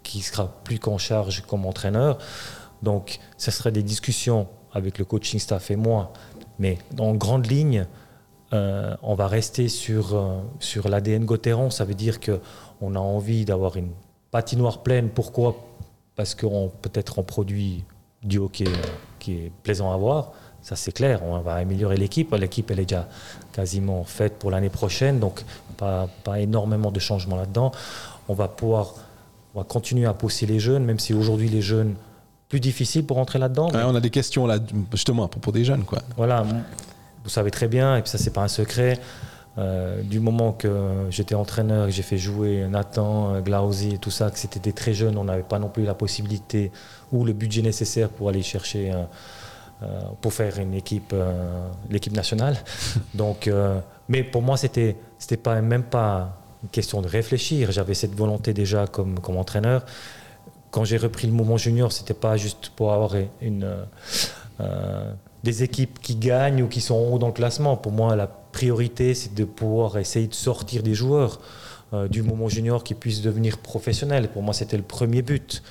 [0.02, 2.18] qu'il sera plus qu'en charge comme entraîneur.
[2.82, 6.12] Donc ce serait des discussions avec le coaching staff et moi.
[6.58, 7.86] Mais en grande ligne,
[8.52, 11.70] euh, on va rester sur, euh, sur l'ADN Gauthieron.
[11.70, 13.90] Ça veut dire qu'on a envie d'avoir une
[14.30, 15.08] patinoire pleine.
[15.08, 15.56] Pourquoi?
[16.16, 17.84] Parce qu'on peut-être on produit
[18.22, 18.76] du hockey euh,
[19.18, 20.32] qui est plaisant à voir.
[20.60, 21.22] Ça, c'est clair.
[21.24, 22.32] On va améliorer l'équipe.
[22.34, 23.08] L'équipe, elle est déjà
[23.52, 25.18] quasiment faite pour l'année prochaine.
[25.18, 25.42] Donc,
[25.76, 27.72] pas, pas énormément de changements là-dedans.
[28.28, 28.94] On va pouvoir
[29.54, 31.94] on va continuer à pousser les jeunes, même si aujourd'hui, les jeunes,
[32.48, 33.70] plus difficile pour rentrer là-dedans.
[33.70, 34.58] Ouais, on a des questions là,
[34.92, 35.84] justement, à propos des jeunes.
[35.84, 36.00] Quoi.
[36.16, 36.44] Voilà,
[37.24, 38.98] vous savez très bien, et puis ça, c'est pas un secret.
[39.58, 44.10] euh, du moment que j'étais entraîneur, que j'ai fait jouer Nathan, euh, Glausi et tout
[44.10, 46.72] ça, que c'était des très jeunes, on n'avait pas non plus la possibilité
[47.12, 48.92] ou le budget nécessaire pour aller chercher,
[49.82, 52.56] euh, pour faire une équipe, euh, l'équipe nationale.
[53.14, 53.50] Donc,
[54.08, 57.72] mais pour moi, c'était, c'était pas même pas une question de réfléchir.
[57.72, 59.84] J'avais cette volonté déjà comme, comme entraîneur.
[60.70, 63.84] Quand j'ai repris le mouvement junior, c'était pas juste pour avoir une euh,
[64.60, 65.12] euh,
[65.44, 67.76] des équipes qui gagnent ou qui sont haut dans le classement.
[67.76, 71.40] Pour moi, la priorité, c'est de pouvoir essayer de sortir des joueurs
[71.92, 74.28] euh, du moment junior qui puissent devenir professionnels.
[74.28, 75.62] Pour moi, c'était le premier but.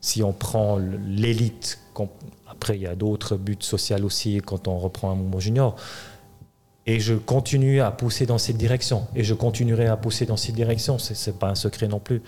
[0.00, 1.78] Si on prend l'élite,
[2.50, 5.76] après il y a d'autres buts sociaux aussi quand on reprend un moment junior.
[6.86, 9.06] Et je continue à pousser dans cette direction.
[9.14, 10.98] Et je continuerai à pousser dans cette direction.
[10.98, 12.22] Ce n'est pas un secret non plus.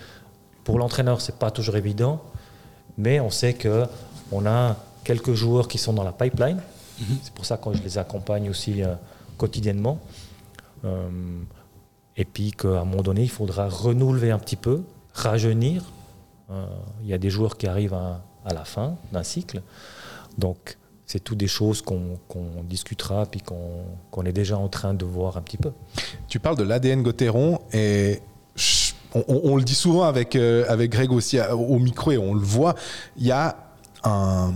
[0.63, 2.23] Pour l'entraîneur, ce n'est pas toujours évident.
[2.97, 3.87] Mais on sait que
[4.31, 6.61] on a quelques joueurs qui sont dans la pipeline.
[7.23, 8.95] C'est pour ça que je les accompagne aussi euh,
[9.37, 9.99] quotidiennement.
[10.85, 11.09] Euh,
[12.17, 14.83] et puis qu'à un moment donné, il faudra renouveler un petit peu,
[15.13, 15.83] rajeunir.
[16.51, 16.67] Euh,
[17.03, 19.63] il y a des joueurs qui arrivent à, à la fin d'un cycle.
[20.39, 20.77] Donc,
[21.07, 22.19] c'est tout des choses qu'on
[22.65, 25.73] discutera puis qu'on est déjà en train de voir un petit peu.
[26.29, 28.21] Tu parles de l'ADN Gauthieron et
[29.15, 32.19] on, on- on le dit souvent avec, euh, avec Greg aussi à- au micro et
[32.19, 32.75] on le voit,
[33.17, 33.57] il y a
[34.07, 34.53] un,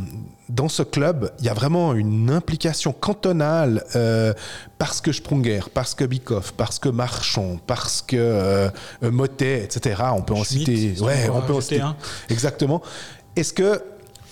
[0.51, 4.35] dans ce club, il y a vraiment une implication cantonale euh,
[4.79, 8.69] parce que Sprunger, parce que Bikoff, parce que Marchand, parce que euh,
[9.03, 10.03] euh, Motet, etc.
[10.15, 11.01] On peut en Schmitt, citer.
[11.03, 11.81] Ouais, peut on peut en citer.
[11.81, 11.97] un.
[12.29, 12.83] Exactement.
[13.37, 13.83] Est-ce que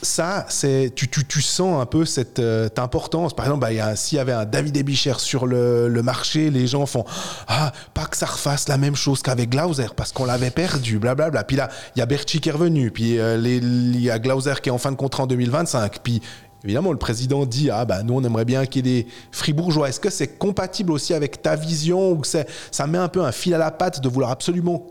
[0.03, 3.35] ça, c'est tu, tu, sens un peu cette euh, importance.
[3.35, 7.05] Par exemple, bah, s'il y avait un David Ebicher sur le, marché, les gens font
[7.49, 11.45] ah pas que ça refasse la même chose qu'avec Glauser parce qu'on l'avait perdu, blablabla.
[11.45, 14.55] Puis là, il y a Berchi qui est revenu, puis euh, il y a Glauser
[14.63, 16.23] qui est en fin de contrat en 2025, puis
[16.65, 19.89] Évidemment, le président dit ah bah nous on aimerait bien qu'il y ait des fribourgeois.
[19.89, 23.55] Est-ce que c'est compatible aussi avec ta vision ou ça met un peu un fil
[23.55, 24.85] à la patte de vouloir absolument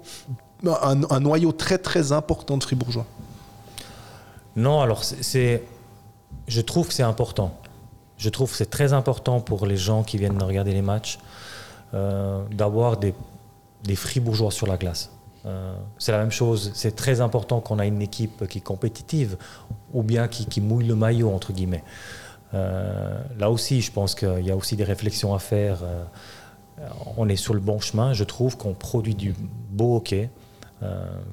[0.65, 3.05] un, un noyau très très important de fribourgeois?
[4.55, 5.63] Non, alors c'est-
[6.47, 7.57] je trouve que c'est important.
[8.17, 11.19] Je trouve que c'est très important pour les gens qui viennent regarder les matchs
[11.93, 13.13] euh, d'avoir des,
[13.83, 15.11] des fribourgeois sur la glace.
[15.45, 16.71] Euh, c'est la même chose.
[16.73, 19.37] C'est très important qu'on a une équipe qui est compétitive
[19.93, 21.83] ou bien qui, mouille le maillot entre guillemets.
[22.53, 25.79] Euh, là aussi, je pense qu'il y a aussi des réflexions à faire.
[27.17, 28.13] On est sur le bon chemin.
[28.13, 29.35] Je trouve qu'on produit du
[29.69, 30.29] beau hockey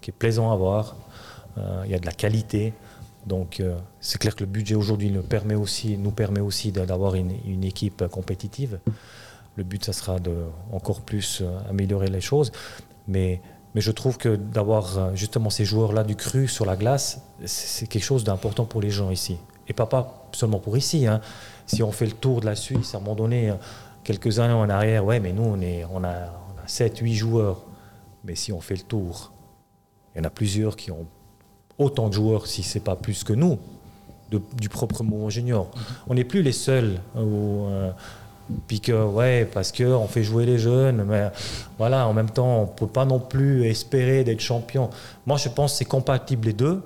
[0.01, 0.97] qui est plaisant à voir.
[1.85, 2.75] Il y a de la qualité.
[3.27, 8.81] Donc euh, c'est clair que le budget aujourd'hui nous permet aussi, d'avoir une, équipe compétitive.
[9.57, 10.35] Le but, ça sera de
[10.73, 12.53] encore plus euh, améliorer les choses.
[13.07, 13.41] Mais,
[13.75, 18.05] je trouve que d'avoir euh, justement ces joueurs-là du cru sur la glace, c'est quelque
[18.05, 19.39] chose d'important pour les gens ici.
[19.67, 21.07] Et pas, pas seulement pour ici.
[21.07, 21.21] hein.
[21.67, 23.55] Si on fait le tour de la Suisse, à un moment donné,
[24.05, 27.65] quelques années en arrière, ouais, mais nous, on, a, on a 7, 8 joueurs.
[28.25, 29.33] Mais si on fait le tour,
[30.15, 31.07] il y en a plusieurs qui ont
[31.79, 33.59] autant de joueurs, si ce n'est pas plus que nous,
[34.31, 35.69] de- du propre mouvement junior.
[36.09, 37.01] On n'est plus les seuls.
[37.17, 37.91] où, euh,
[38.67, 41.31] Puis que, ouais, parce qu'on fait jouer les jeunes, mais
[41.79, 44.91] voilà, en même temps, on ne peut pas non plus espérer d'être champion.
[45.27, 46.83] Moi, je pense que c'est compatible les deux.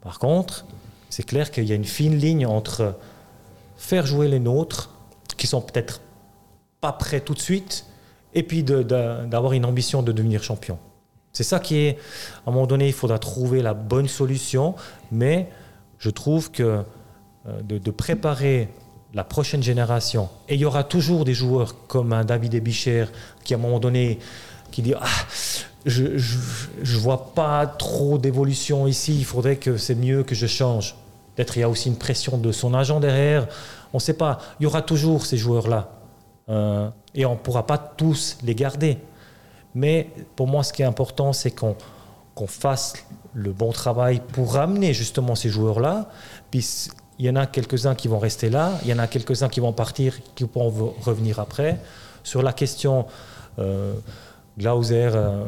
[0.00, 0.64] Par contre,
[1.10, 2.94] c'est clair qu'il y a une fine ligne entre
[3.76, 4.90] faire jouer les nôtres,
[5.36, 6.00] qui sont peut-être
[6.80, 7.84] pas prêts tout de suite,
[8.34, 10.78] et puis d'avoir une ambition de devenir champion.
[11.36, 11.98] C'est ça qui est,
[12.46, 14.74] à un moment donné, il faudra trouver la bonne solution,
[15.12, 15.50] mais
[15.98, 16.82] je trouve que
[17.46, 18.70] euh, de, préparer
[19.12, 23.04] la prochaine génération, et il y aura toujours des joueurs comme un David Ebicher
[23.44, 24.18] qui, à un moment donné,
[24.70, 25.04] qui dit ah,
[25.84, 30.96] je ne vois pas trop d'évolution ici, il faudrait que c'est mieux que je change.
[31.34, 33.46] Peut-être il y a aussi une pression de son agent derrière.
[33.92, 34.38] On ne sait pas.
[34.58, 35.90] Il y aura toujours ces joueurs-là.
[36.48, 38.96] Euh, et on ne pourra pas tous les garder.
[39.76, 41.76] Mais pour moi, ce qui est important, c'est qu'on
[42.46, 42.94] fasse
[43.34, 46.08] le bon travail pour ramener justement ces joueurs-là.
[46.50, 49.50] Puis il y en a quelques-uns qui vont rester là, il y en a quelques-uns
[49.50, 51.78] qui vont partir, qui vont revenir après.
[52.24, 53.04] Sur la question
[53.58, 53.92] euh,
[54.58, 55.44] Glauser euh,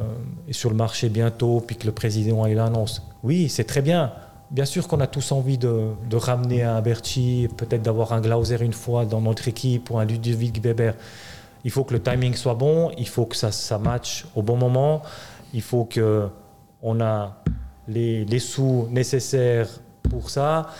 [0.46, 3.02] est sur le marché bientôt, puis que le président a eu l'annonce.
[3.22, 4.12] Oui, c'est très bien.
[4.50, 8.74] Bien sûr qu'on a tous envie de, ramener un Berti, peut-être d'avoir un Glauser une
[8.74, 10.94] fois dans notre équipe ou un Ludovic Weber.
[11.68, 14.56] Il faut que le timing soit bon, il faut que ça, ça matche au bon
[14.56, 15.02] moment,
[15.52, 17.42] il faut qu'on a
[17.86, 19.68] les, les, sous nécessaires
[20.08, 20.70] pour ça.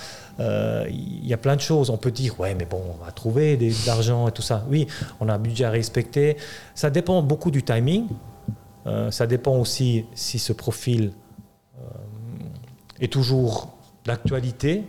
[0.40, 1.90] Euh, il y a plein de choses.
[1.90, 4.64] On peut dire, ouais, mais bon, on va trouver de l'argent et tout ça.
[4.70, 4.86] Oui,
[5.20, 6.38] on a un budget à respecter.
[6.74, 8.06] Ça dépend beaucoup du timing.
[8.86, 11.12] Euh, ça dépend aussi si ce profil
[11.76, 11.84] euh,
[12.98, 13.76] est toujours
[14.06, 14.84] d'actualité,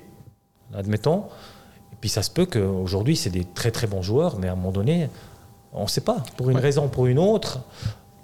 [0.73, 1.25] admettons.
[1.91, 4.55] Et puis ça se peut qu'aujourd'hui, c'est des très très bons joueurs, mais à un
[4.55, 5.09] moment donné,
[5.73, 6.23] on ne sait pas.
[6.37, 7.59] Pour une raison ou pour une autre,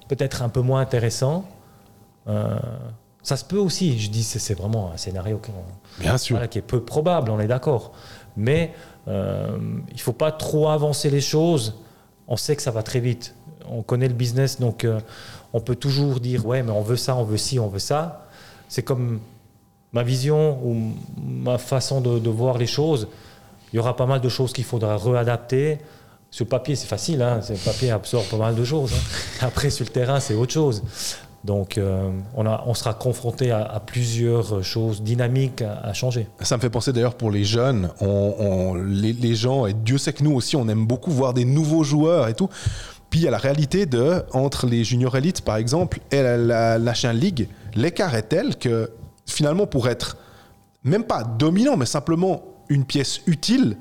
[0.08, 1.46] peut-être un peu moins intéressant.
[3.26, 3.98] Ça se peut aussi.
[3.98, 5.52] Je dis, c'est vraiment un scénario qui,
[6.00, 6.48] Bien sûr.
[6.48, 7.92] qui est peu probable, on est d'accord.
[8.38, 8.72] Mais
[9.08, 9.58] euh,
[9.90, 11.74] il ne faut pas trop avancer les choses.
[12.28, 13.34] On sait que ça va très vite.
[13.68, 15.00] On connaît le business, donc euh,
[15.54, 18.28] on peut toujours dire, ouais, mais on veut ça, on veut ci, on veut ça.
[18.70, 19.20] C'est comme
[19.92, 20.94] ma vision ou
[21.26, 23.08] ma façon de, voir les choses.
[23.74, 25.80] Il y aura pas mal de choses qu'il faudra réadapter.
[26.32, 27.40] Sur le papier, c'est facile, hein.
[27.50, 28.94] le papier absorbe pas mal de choses.
[28.94, 29.38] Hein.
[29.48, 30.84] Après, sur le terrain, c'est autre chose.
[31.46, 36.28] Donc euh, on, a, on, sera confronté à, plusieurs choses dynamiques à, changer.
[36.42, 40.34] Ça me fait penser d'ailleurs pour les jeunes, les, gens, et Dieu sait que nous
[40.34, 42.50] aussi, on aime beaucoup voir des nouveaux joueurs et tout.
[43.12, 46.38] Puis il y a la réalité de, entre les juniors élites par exemple et la,
[46.38, 48.90] la National League, l'écart est tel que
[49.28, 50.18] finalement pour être
[50.84, 53.78] même pas dominant, mais simplement une pièce utile,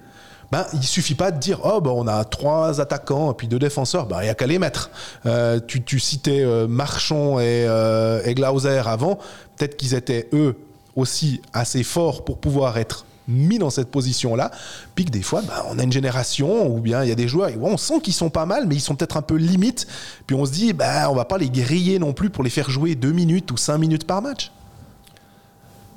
[0.50, 3.58] ben, il suffit pas de dire oh ben, on a trois attaquants et puis deux
[3.58, 4.90] défenseurs, ben, il n'y a qu'à les mettre.
[5.26, 9.16] Euh, tu, citais euh, Marchand et, euh, et, Glauser avant,
[9.56, 10.56] peut-être qu'ils étaient eux
[10.96, 14.50] aussi assez forts pour pouvoir être mis dans cette position-là,
[14.94, 17.28] puis que des fois, ben, on a une génération ou bien il y a des
[17.28, 19.86] joueurs, et on sent qu'ils sont pas mal, mais ils sont peut-être un peu limites,
[20.26, 22.68] puis on se dit, ben, on va pas les griller non plus pour les faire
[22.70, 24.52] jouer deux minutes ou cinq minutes par match.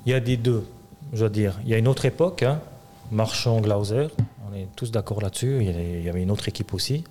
[0.06, 0.66] Il y a des deux,
[1.14, 1.60] je veux dire.
[1.66, 2.60] Il y a une autre époque, hein,
[3.12, 4.08] Marchand, Glauser,
[4.50, 5.58] on est tous d'accord là-dessus.
[5.62, 7.04] Il y avait une autre équipe aussi.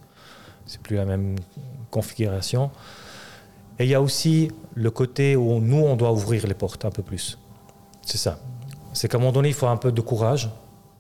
[0.67, 1.37] C'est plus la même
[1.91, 2.71] configuration.
[3.79, 6.91] Et il y a aussi le côté où nous, on doit ouvrir les portes un
[6.91, 7.39] peu plus.
[8.03, 8.39] C'est ça.
[8.93, 10.51] C'est qu'à un moment donné, il faut un peu de courage.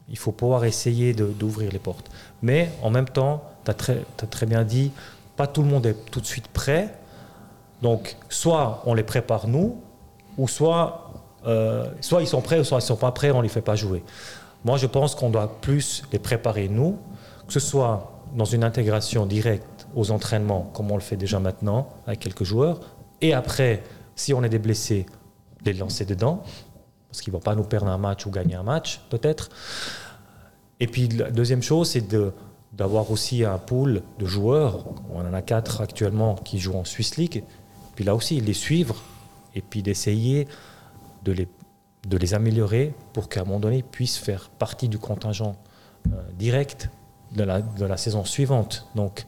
[0.09, 2.11] Il faut pouvoir essayer d'ouvrir les portes.
[2.43, 4.93] Mais en même temps, tu as, très bien dit,
[5.37, 6.95] pas tout le monde est tout de suite prêt.
[7.83, 9.81] Donc, soit on les prépare nous,
[10.39, 11.11] ou soit,
[11.47, 13.63] euh, soit ils sont prêts, soit ils ne sont pas prêts, on ne les fait
[13.63, 14.05] pas jouer.
[14.67, 16.99] Moi, je pense qu'on doit plus les préparer, nous,
[17.47, 21.89] que ce soit dans une intégration directe aux entraînements, comme on le fait déjà maintenant
[22.05, 22.81] avec quelques joueurs,
[23.21, 23.85] et après,
[24.17, 25.07] si on est des blessés,
[25.65, 26.43] les lancer dedans,
[27.09, 29.51] parce qu'ils ne vont pas nous perdre un match ou gagner un match, peut-être.
[30.81, 32.13] Et puis, la deuxième chose, c'est
[32.73, 34.85] d'avoir aussi un pool de joueurs.
[35.15, 37.45] On en a quatre actuellement qui jouent en Swiss League.
[37.95, 38.97] Puis là aussi, les suivre
[39.55, 40.49] et puis d'essayer
[41.23, 41.47] de les
[42.07, 45.57] de les améliorer pour qu'à un moment donné, ils puissent faire partie du contingent
[46.07, 46.89] euh, direct
[47.33, 48.87] de la, saison suivante.
[48.95, 49.27] Donc,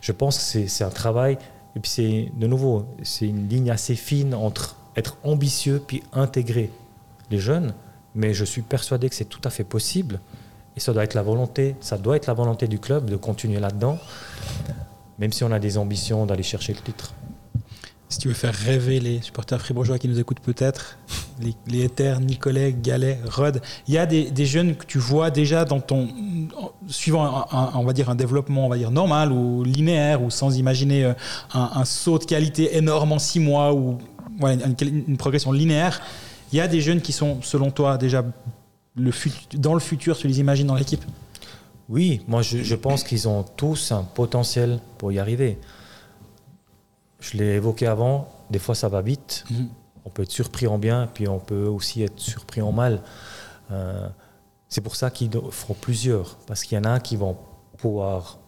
[0.00, 1.38] je pense que c'est un travail,
[1.74, 6.70] et puis c'est de nouveau, c'est une ligne assez fine entre être ambitieux puis intégrer
[7.30, 7.74] les jeunes,
[8.14, 10.20] mais je suis persuadé que c'est tout à fait possible,
[10.76, 13.58] et ça doit être la volonté, ça doit être la volonté du club de continuer
[13.58, 13.98] là-dedans,
[15.18, 17.14] même si on a des ambitions d'aller chercher le titre
[18.08, 20.98] si tu veux faire rêver les supporters fribourgeois qui nous écoutent peut-être,
[21.40, 25.64] les, les Éthers, Nicolet, Galet, Rod, il y a des, jeunes que tu vois déjà
[25.64, 26.08] dans ton,
[26.86, 30.56] suivant un, on va dire un développement on va dire normal ou linéaire ou sans
[30.56, 31.14] imaginer euh,
[31.52, 33.98] un, saut de qualité énorme en six mois ou
[34.40, 36.00] une, progression linéaire,
[36.52, 38.24] il y a des jeunes qui sont selon toi déjà
[38.94, 39.10] le
[39.54, 41.04] dans le futur, tu les imagines dans l'équipe?
[41.88, 45.58] Oui, moi je pense qu'ils ont tous un potentiel pour y arriver.
[47.20, 49.44] Je l'ai évoqué avant, des fois ça va vite.
[49.50, 49.68] Mhm.
[50.04, 53.02] On peut être surpris en bien, puis on peut aussi être surpris en mal.
[53.70, 54.08] Euh,
[54.68, 57.36] c'est pour ça qu'ils feront plusieurs, parce qu'il y en a qui vont
[57.78, 58.38] pouvoir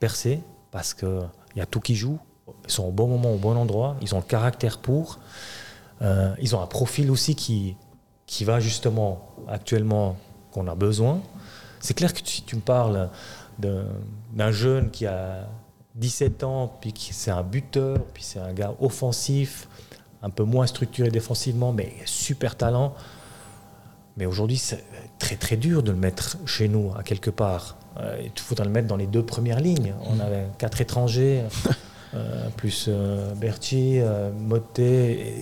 [0.00, 0.40] percer,
[0.70, 2.18] parce qu'il y a tout qui joue.
[2.64, 5.18] Ils sont au bon moment, au bon endroit, ils ont le caractère pour.
[6.02, 7.76] Euh, ils ont un profil aussi qui,
[8.26, 10.16] qui va justement actuellement
[10.52, 11.20] qu'on a besoin.
[11.80, 13.10] C'est clair que si tu me parles
[13.58, 15.48] d'un jeune qui a
[15.96, 19.68] 17 ans, puis qui c'est un buteur, puis c'est un gars offensif,
[20.22, 22.94] un peu moins structuré défensivement, mais super talent.
[24.18, 24.84] Mais aujourd'hui, c'est
[25.18, 27.76] très très dur de le mettre chez nous, à quelque part.
[27.98, 29.94] Euh, il faudra le mettre dans les deux premières lignes.
[30.06, 31.44] On avait quatre étrangers,
[32.14, 35.34] euh, plus euh, Berti, euh, Motet.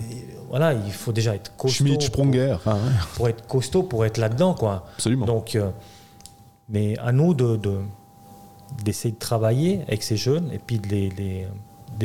[0.48, 1.84] voilà, il faut déjà être costaud.
[1.84, 2.56] Schmidt, Sprunger.
[2.66, 2.78] Ah, ouais,
[3.14, 4.86] Pour, être costaud, pour être là-dedans, quoi.
[4.94, 5.26] absolument.
[5.26, 5.56] Donc,
[6.68, 7.80] mais à nous de, de-
[8.84, 11.46] d'essayer de travailler avec ces jeunes et puis de les, les-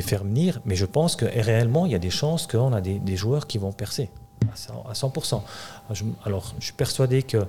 [0.01, 0.61] faire venir.
[0.65, 3.47] Mais je pense que réellement, il y a des chances qu'on a des, des joueurs
[3.47, 4.09] qui vont percer
[4.49, 4.89] à 100%.
[4.89, 5.41] à 100%.
[5.91, 7.45] Je- alors, je suis persuadé qu'il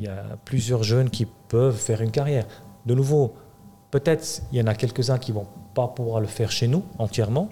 [0.00, 2.46] y a plusieurs jeunes qui peuvent faire une carrière.
[2.86, 3.34] De nouveau,
[3.90, 7.48] peut-être il y en a quelques-uns qui vont pas pouvoir le faire chez nous entièrement,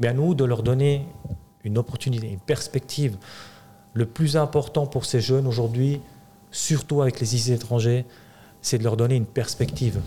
[0.00, 1.06] mais à nous de leur donner
[1.64, 3.16] une opportunité, une perspective.
[3.94, 6.00] Le plus important pour ces jeunes aujourd'hui,
[6.50, 8.04] surtout avec les IC étrangers,
[8.62, 10.00] c'est de leur donner une perspective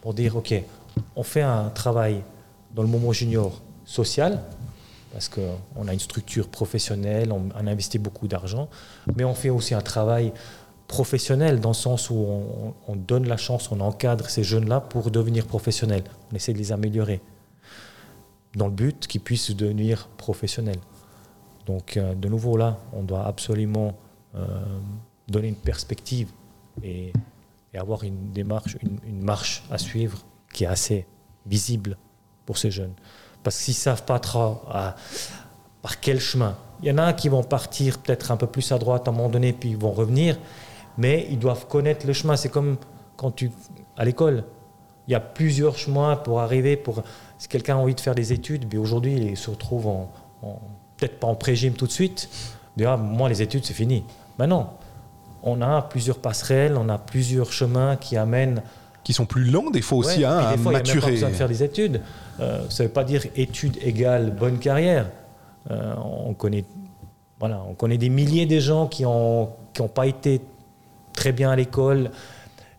[0.00, 0.52] pour dire, OK,
[1.14, 2.22] on fait un travail
[2.74, 4.42] dans le moment junior social,
[5.12, 8.68] parce qu'on a une structure professionnelle, on, on investit beaucoup d'argent,
[9.16, 10.32] mais on fait aussi un travail
[10.88, 15.10] professionnel dans le sens où on, on donne la chance, on encadre ces jeunes-là pour
[15.10, 16.04] devenir professionnels.
[16.32, 17.20] On essaie de les améliorer
[18.54, 20.80] dans le but qu'ils puissent devenir professionnels.
[21.66, 23.94] Donc, euh, de nouveau, là, on doit absolument
[24.34, 24.46] euh,
[25.28, 26.28] donner une perspective
[26.82, 27.12] et,
[27.74, 30.18] et avoir une démarche, une, marche à suivre
[30.52, 31.06] qui est assez
[31.44, 31.98] visible
[32.46, 32.94] pour ces jeunes.
[33.42, 34.94] Parce qu'ils ne savent pas trop à-
[35.82, 36.56] par quel chemin.
[36.82, 39.14] Il y en a qui vont partir peut-être un peu plus à droite à un
[39.14, 40.38] moment donné, puis ils vont revenir,
[40.96, 42.36] mais ils doivent connaître le chemin.
[42.36, 42.78] C'est comme
[43.16, 43.50] quand tu
[43.96, 44.44] à l'école.
[45.06, 46.76] Il y a plusieurs chemins pour arriver.
[46.76, 47.02] Pour
[47.36, 50.06] si quelqu'un a envie de faire des études, mais aujourd'hui il se retrouve
[50.96, 52.28] peut-être pas en pré-gym tout de suite.
[52.76, 54.04] Mais ah, moi les études c'est fini.
[54.38, 54.68] Ben non,
[55.44, 58.62] on a plusieurs passerelles, on a plusieurs chemins qui amènent
[59.04, 60.82] Qui sont plus longs, des fois aussi, Ouais, hein, à fois, il n'y a même
[60.82, 61.10] pas maturer.
[61.12, 62.00] besoin de faire des études.
[62.40, 65.10] Euh, ça ne veut pas dire études égale bonne carrière.
[65.70, 66.64] Euh, on, connaît,
[67.38, 70.40] voilà, on connaît des milliers de gens qui n'ont qui ont pas été
[71.12, 72.10] très bien à l'école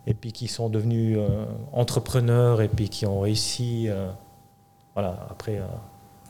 [0.07, 3.87] et puis qui sont devenus euh, entrepreneurs et puis qui ont réussi.
[4.95, 5.61] voilà, après,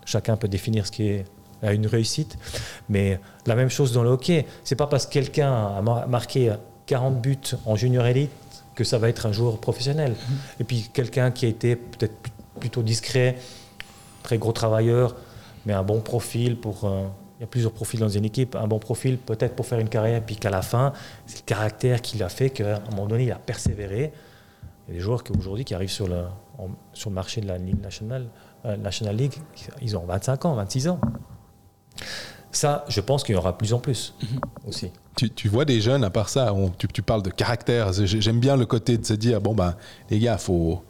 [0.05, 1.25] chacun peut définir ce qui est
[1.63, 2.37] euh, une réussite.
[2.89, 4.45] Mais la même chose dans le hockey.
[4.63, 6.53] C'est pas parce que quelqu'un a mar- marqué
[6.85, 8.31] 40 buts en junior élite
[8.75, 10.15] que ça va être un joueur professionnel.
[10.59, 13.37] Et puis quelqu'un qui a été peut-être pl- plutôt discret,
[14.23, 15.15] très gros travailleur,
[15.65, 16.83] mais un bon profil pour.
[16.85, 17.05] euh,
[17.37, 18.55] il y a plusieurs profils dans une équipe.
[18.55, 20.93] Un bon profil peut-être pour faire une carrière, puis qu'à la fin,
[21.25, 24.13] c'est le caractère qui l'a fait qu'à un moment donné, il a persévéré.
[24.87, 26.23] Il y a des joueurs qui aujourd'hui qui arrivent sur le,
[26.93, 28.27] sur le marché de la Ligue nationale,
[28.65, 29.33] euh, National League,
[29.81, 30.99] ils ont 25 ans, 26 ans.
[32.51, 34.13] Ça, je pense qu'il y aura de plus en plus
[34.67, 34.89] aussi.
[35.17, 37.91] Tu, tu vois des jeunes, à part ça, on- tu, tu parles de caractère.
[37.93, 39.75] J'ai- J'aime bien le côté de se dire bon, ben,
[40.09, 40.81] les gars, faut.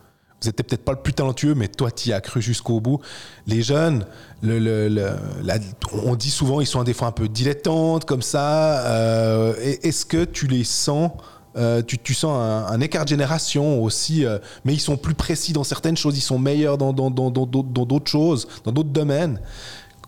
[0.41, 2.99] Vous n'êtes peut-être pas le plus talentueux, mais toi, tu y as cru jusqu'au bout.
[3.47, 4.05] Les jeunes,
[4.43, 5.57] le, le- le- la-
[6.03, 8.85] on dit souvent ils sont des fois un peu dilettantes, comme ça.
[8.85, 11.11] Euh, Est-ce que tu les sens
[11.57, 15.13] euh, tu, tu sens un, un écart de génération aussi, euh, mais ils sont plus
[15.15, 18.45] précis dans certaines choses, ils sont meilleurs dans dans- dans- dans d'autres dans d'autres choses,
[18.65, 19.39] dans d'autres domaines.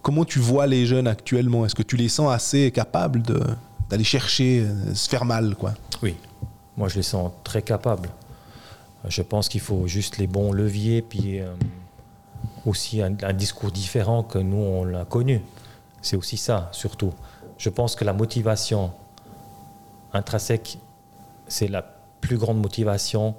[0.07, 1.65] Comment tu vois les jeunes actuellement?
[1.65, 3.23] Est-ce que tu les sens assez capables
[3.89, 5.73] d'aller chercher, euh, se faire mal quoi?
[6.01, 6.15] Oui,
[6.77, 8.07] moi je les sens très capables.
[9.09, 11.53] Je pense qu'il faut juste les bons leviers, puis euh,
[12.65, 15.41] aussi un, un discours différent que nous on l'a connu.
[16.01, 17.11] C'est aussi ça, surtout.
[17.57, 18.93] Je pense que la motivation
[20.13, 20.79] intrinsèque,
[21.49, 21.81] c'est la
[22.21, 23.35] plus grande motivation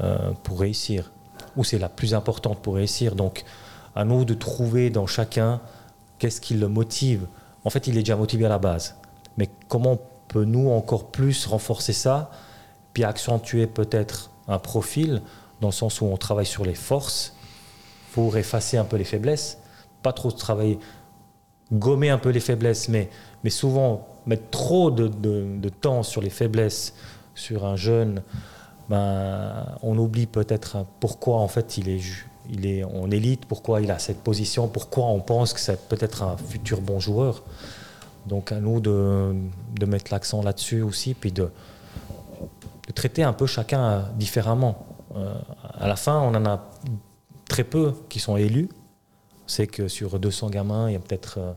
[0.00, 1.12] euh, pour réussir,
[1.56, 3.14] ou c'est la plus importante pour réussir.
[3.14, 3.44] Donc,
[3.94, 5.60] à nous de trouver dans chacun
[6.18, 7.26] qu'est-ce qui le motive.
[7.64, 8.96] En fait, il est déjà motivé à la base.
[9.36, 9.98] Mais comment
[10.28, 12.30] peut nous encore plus renforcer ça,
[12.92, 15.22] puis accentuer peut-être un profil,
[15.60, 17.34] dans le sens où on travaille sur les forces,
[18.12, 19.58] pour effacer un peu les faiblesses,
[20.02, 20.78] pas trop travailler,
[21.72, 23.10] gommer un peu les faiblesses, mais,
[23.48, 26.94] souvent mettre trop de, temps sur les faiblesses,
[27.34, 28.22] sur un jeune,
[28.88, 33.80] ben, on oublie peut-être pourquoi en fait il est, ju- il est en élite, pourquoi
[33.80, 37.42] il a cette position, pourquoi on pense que c'est peut-être un futur bon joueur.
[38.26, 39.34] Donc à nous de,
[39.78, 41.50] de mettre l'accent là-dessus aussi, puis de,
[42.86, 44.86] de traiter un peu chacun différemment.
[45.14, 45.34] Euh,
[45.78, 46.70] à la fin, on en a
[47.48, 48.68] très peu qui sont élus.
[49.44, 51.52] On sait que sur 200 gamins, il y a peut-être euh,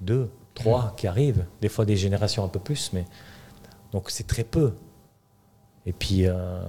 [0.00, 1.46] deux, trois qui arrivent.
[1.60, 3.04] Des fois, des générations un peu plus, mais
[3.92, 4.74] donc c'est très peu.
[5.86, 6.60] Et puis, euh,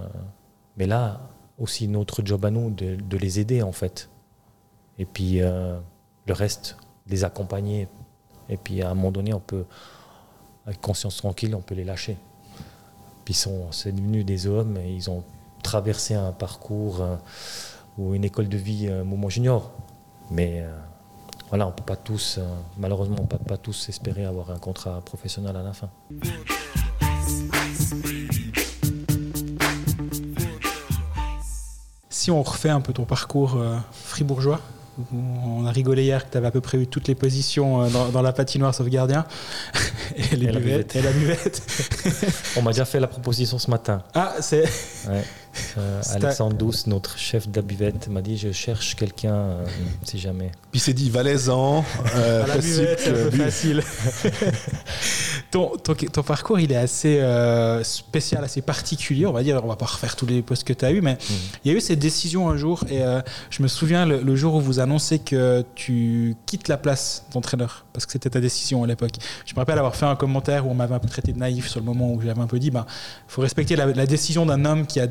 [0.77, 1.21] mais là,
[1.59, 4.09] aussi notre job à nous de, les aider en fait.
[4.97, 5.77] Et puis euh,
[6.27, 7.87] le reste, les accompagner.
[8.49, 9.65] Et puis à un moment donné, on peut,
[10.65, 12.17] avec conscience tranquille, on peut les lâcher.
[13.25, 15.23] Puis sont, c'est devenu des hommes et ils ont
[15.61, 17.15] traversé un parcours euh,
[17.97, 19.71] ou une école de vie euh, Mouvement Junior.
[20.31, 20.71] Mais euh,
[21.49, 22.39] voilà, on peut pas tous,
[22.77, 25.89] malheureusement, on peut pas tous espérer avoir un contrat professionnel à la fin.
[32.19, 34.59] Si on refait un peu ton parcours euh, fribourgeois,
[35.13, 37.89] on a rigolé hier que tu avais à peu près eu toutes les positions euh,
[37.89, 39.25] dans, dans la patinoire sauf gardien
[40.17, 40.95] et, les Et la buvettes, buvette.
[40.97, 41.61] et la buvette.
[42.57, 44.03] On m'a déjà fait la proposition ce matin.
[44.13, 44.63] Ah, c'est.
[45.07, 45.23] Ouais.
[45.77, 49.65] Euh, Alexandre Douce, notre chef de la buvette, m'a dit je cherche quelqu'un euh,
[50.03, 50.51] si jamais.
[50.71, 52.55] Puis il s'est dit valaisan, euh, la
[53.31, 53.81] facile.
[55.51, 59.61] Ton, ton, ton parcours, il est assez euh, spécial, assez particulier, on va dire.
[59.63, 61.17] On va pas refaire tous les postes que tu as eu, mais
[61.63, 64.35] il y a eu cette décision un jour, et euh, je me souviens le, le
[64.35, 68.83] jour où vous annoncez que tu quittes la place d'entraîneur, parce que c'était ta décision
[68.83, 69.13] à l'époque.
[69.45, 71.67] Je me rappelle avoir fait un commentaire où on m'avait un peu traité de naïf
[71.67, 72.85] sur le moment où j'avais un peu dit, ben,
[73.27, 75.07] faut respecter la, la décision d'un homme qui a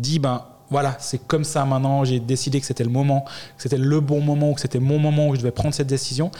[0.00, 3.26] dit, ben, voilà, c'est comme ça maintenant, j'ai décidé que c'était le moment,
[3.56, 5.86] que c'était le bon moment, ou que c'était mon moment où je devais prendre cette
[5.86, 6.30] décision.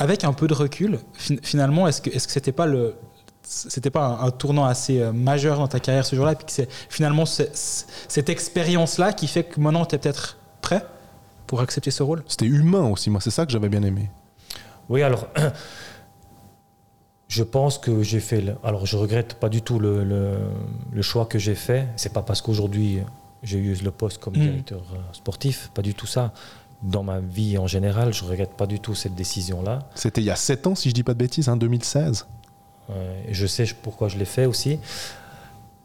[0.00, 2.94] Avec un peu de recul, fin- finalement, est-ce que est-ce que c'était pas le
[3.42, 6.52] c'était pas un, un tournant assez euh, majeur dans ta carrière ce jour-là, puis que
[6.52, 10.84] c'est finalement cette expérience-là qui fait que maintenant tu es peut-être prêt
[11.46, 12.22] pour accepter ce rôle?
[12.28, 14.10] C'était humain aussi, moi c'est ça que j'avais bien aimé.
[14.88, 15.26] Oui, alors,
[17.28, 18.40] je pense que j'ai fait.
[18.40, 20.36] le- alors, je regrette pas du tout le, le-
[20.92, 21.86] le choix que j'ai fait.
[21.96, 23.00] C'est pas parce qu'aujourd'hui
[23.42, 24.40] j'ai eu le poste comme Mm.
[24.40, 26.32] directeur euh, sportif, pas du tout ça.
[26.82, 29.80] Dans ma vie en général, je regrette pas du tout cette décision-là.
[29.94, 32.26] C'était il y a 7 ans, si je dis pas de bêtises, hein, 2016.
[32.90, 34.78] Euh, et je sais pourquoi je l'ai fait aussi.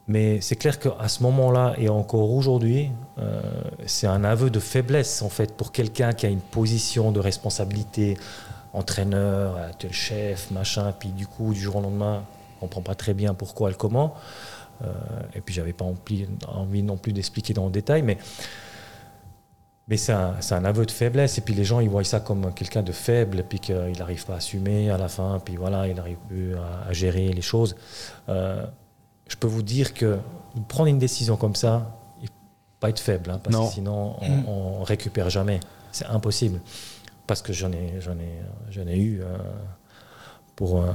[0.08, 3.42] Mais c'est clair qu'à ce moment-là et encore aujourd'hui, euh,
[3.88, 8.16] c'est un aveu de faiblesse en fait pour quelqu'un qui a une position de responsabilité,
[8.74, 12.24] entraîneur, tu es le chef, machin, puis du coup du jour au lendemain,
[12.62, 14.14] on comprend pas très bien pourquoi et comment.
[14.84, 14.92] Euh,
[15.34, 18.18] et puis j'avais pas envie, envie non plus d'expliquer dans le détail, mais
[19.88, 21.38] mais c'est un, aveu de faiblesse.
[21.38, 24.26] Et puis les gens, ils voient ça comme quelqu'un de faible, et puis qu'il n'arrive
[24.26, 27.42] pas à assumer à la fin, puis voilà, il n'arrive plus à, à gérer les
[27.42, 27.76] choses.
[28.30, 28.66] Euh,
[29.28, 30.18] je peux vous dire que
[30.68, 32.34] prendre une décision comme ça, il faut
[32.80, 33.68] pas être faible, hein, parce Non.
[33.68, 34.46] que sinon on, Mm.
[34.48, 35.60] on récupère jamais.
[35.92, 36.60] C'est impossible.
[37.28, 39.38] Parce que j'en ai, j'en ai, j'en ai eu euh,
[40.56, 40.92] pour, euh,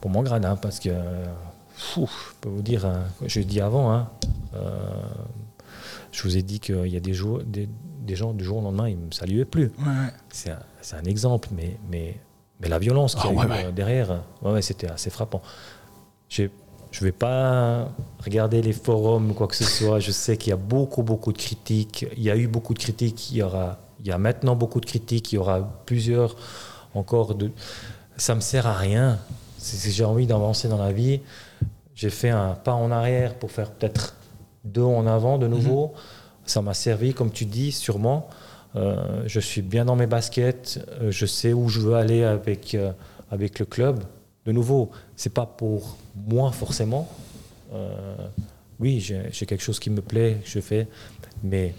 [0.00, 0.90] pour mon grade, hein, parce que
[1.74, 4.08] fou, je peux vous dire, hein, je l'ai dit avant, hein,
[4.54, 4.70] euh,
[6.10, 7.68] je vous ai dit qu'il y a des, jours, des,
[8.04, 9.70] des gens du jour au lendemain, ils ne me saluaient plus.
[10.30, 12.16] C'est un, c'est un exemple, mais, mais,
[12.60, 14.22] mais la violence qu'il y a Ah, eu, euh, derrière,
[14.60, 15.42] c'était assez frappant.
[16.28, 16.48] Je ne
[17.00, 17.88] vais pas
[18.22, 19.98] regarder les forums ou quoi que ce soit.
[19.98, 22.06] Je sais qu'il y a beaucoup, beaucoup de critiques.
[22.16, 23.30] Il y a eu beaucoup de critiques.
[23.30, 25.32] Il y, aura, il y a maintenant beaucoup de critiques.
[25.32, 26.36] Il y aura plusieurs
[26.94, 27.34] encore.
[27.34, 27.50] De...
[28.16, 29.18] Ça ne me sert à rien.
[29.58, 31.20] Si j'ai envie d'avancer dans la vie,
[31.94, 34.16] j'ai fait un pas en arrière pour faire peut-être
[34.64, 35.92] deux en avant de nouveau.
[36.52, 38.28] Ça m'a servi, comme tu dis, sûrement.
[38.76, 40.86] Euh, je suis bien dans mes baskets.
[41.00, 42.92] Euh, je sais où je veux aller avec, euh,
[43.30, 44.04] avec le club.
[44.44, 47.08] De nouveau, c'est pas pour moi forcément.
[48.78, 50.88] Oui, j'ai quelque chose qui me plaît, je fais,
[51.42, 51.74] mais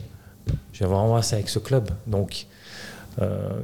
[0.71, 1.91] j'ai vraiment ça avec ce club.
[2.07, 2.47] Donc,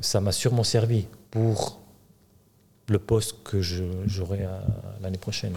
[0.02, 1.80] ça m'a sûrement servi pour
[2.88, 4.48] le poste que j'aurai
[5.02, 5.54] l'année prochaine.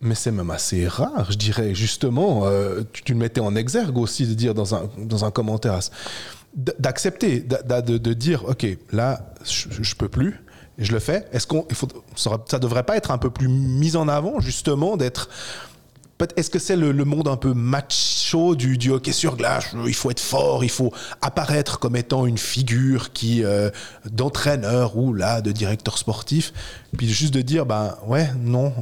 [0.00, 2.42] Mais c'est même assez rare, je dirais, justement.
[2.46, 5.78] euh, tu, le mettais en exergue aussi de dire dans un, dans un commentaire
[6.54, 10.40] d'accepter, d'a- d'a- de, de dire ok, là, je, je peux plus,
[10.78, 11.26] et je le fais.
[11.32, 11.66] Est-ce qu'on,
[12.14, 15.28] ça, ça devrait pas être un peu plus mis en avant, justement, d'être.
[16.36, 19.74] Est-ce que c'est le, monde un peu macho du, hockey sur glace?
[19.86, 23.70] Il faut être fort, il faut apparaître comme étant une figure qui euh,
[24.10, 26.54] d'entraîneur ou là de directeur sportif.
[26.96, 28.72] Puis juste de dire ben ouais non,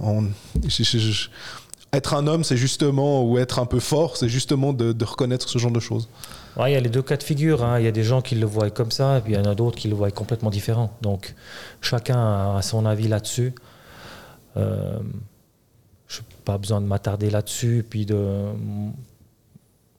[1.92, 5.58] être un homme c'est justement ou être un peu fort c'est justement de, reconnaître ce
[5.58, 6.08] genre de choses.
[6.56, 7.64] Il y a les deux cas de figure.
[7.64, 7.80] hein.
[7.80, 9.44] Il y a des gens qui le voient comme ça, et puis il y en
[9.44, 10.96] a d'autres qui le voient complètement différent.
[11.02, 11.34] Donc,
[11.80, 13.54] chacun a son avis là-dessus.
[14.56, 15.00] Euh,
[16.44, 17.84] pas besoin de m'attarder là-dessus.
[17.88, 18.16] Puis de,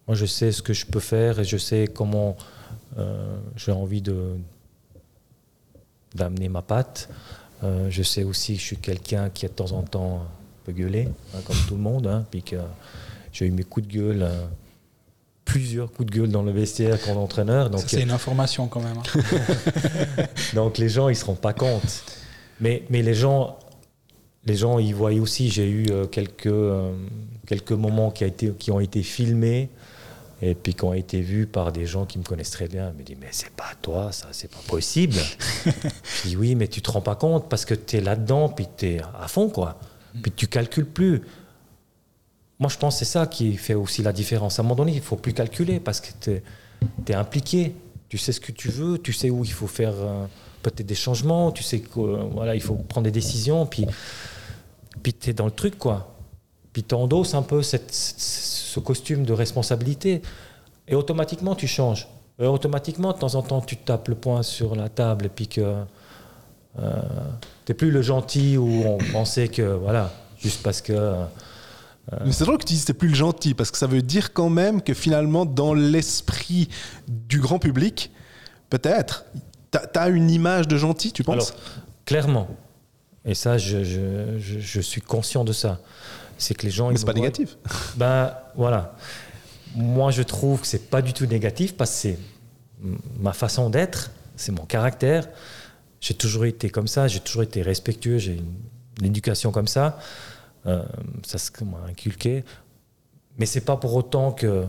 [0.07, 2.35] moi, je sais ce que je peux faire et je sais comment
[2.97, 4.35] euh, j'ai envie de
[6.13, 7.09] d'amener ma patte.
[7.63, 10.23] Euh, je sais aussi que je suis quelqu'un qui, de temps en temps,
[10.63, 12.07] peu gueuler, hein, comme tout le monde.
[12.07, 12.55] hein, puis que
[13.33, 14.45] j'ai eu mes coups de gueule, euh,
[15.43, 17.69] plusieurs coups de gueule dans le vestiaire comme entraîneur.
[17.69, 18.97] Donc, c'est une information quand même.
[18.97, 20.23] hein.
[20.53, 22.03] donc les gens, ils se rendent pas compte.
[22.61, 23.57] Mais, mais les gens,
[24.45, 25.49] les gens, ils voient aussi.
[25.49, 26.93] J'ai eu euh, quelques, euh,
[27.47, 29.69] quelques moments qui, a été, qui ont été filmés
[30.41, 32.91] et puis qui ont été vus par des gens qui me connaissent très bien.
[32.93, 35.15] Ils me disent, mais c'est pas toi, ça, c'est pas possible.
[35.65, 38.67] Je dis, oui, mais tu te rends pas compte parce que tu es là-dedans, puis
[38.77, 39.79] tu es à fond, quoi.
[40.21, 41.21] Puis tu calcules plus.
[42.59, 44.59] Moi, je pense que c'est ça qui fait aussi la différence.
[44.59, 47.75] À un moment donné, il faut plus calculer parce que tu es, impliqué.
[48.07, 50.25] Tu sais ce que tu veux, tu sais où il faut faire euh,
[50.61, 53.85] peut-être des changements, tu sais que euh, voilà, il faut prendre des décisions, puis,
[55.03, 56.15] puis tu es dans le truc, quoi.
[56.73, 60.21] Puis tu endosses un peu cette- ce costume de responsabilité
[60.87, 62.07] et automatiquement tu changes.
[62.39, 65.47] Et automatiquement, de temps en temps, tu tapes le poing sur la table et puis
[65.47, 65.75] que
[66.79, 67.01] euh,
[67.63, 71.23] t'es plus le gentil où on pensait que voilà, juste parce que euh,
[72.25, 74.01] Mais c'est drôle que tu dises que c'est plus le gentil, parce que ça veut
[74.01, 76.67] dire quand même que finalement, dans l'esprit
[77.07, 78.11] du grand public,
[78.69, 79.23] peut-être,
[79.71, 81.51] t'as as une image de gentil, tu penses?
[81.51, 81.61] Alors,
[82.05, 82.47] clairement,
[83.25, 85.79] et ça, je, je- je- je suis conscient de ça,
[86.37, 86.89] c'est que les gens.
[86.91, 87.57] Mais c'est pas voient- négatif.
[87.97, 88.95] Ben voilà.
[89.75, 92.19] Moi, je trouve que c'est pas du tout négatif parce que c'est
[93.19, 95.27] ma façon d'être, c'est mon caractère.
[95.99, 98.53] J'ai toujours été comme ça, j'ai toujours été respectueux, j'ai une,
[99.01, 99.99] une éducation comme ça.
[100.65, 100.83] Euh,
[101.25, 102.43] ça se m'a inculqué.
[103.37, 104.65] Mais c'est pas pour autant que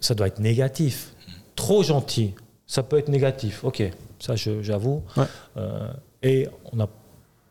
[0.00, 1.14] ça doit être négatif.
[1.54, 2.34] Trop gentil,
[2.66, 3.64] ça peut être négatif.
[3.64, 3.82] Ok,
[4.18, 5.02] ça j'avoue.
[5.16, 5.24] Ouais.
[5.56, 5.88] Euh,
[6.22, 6.88] et on n'a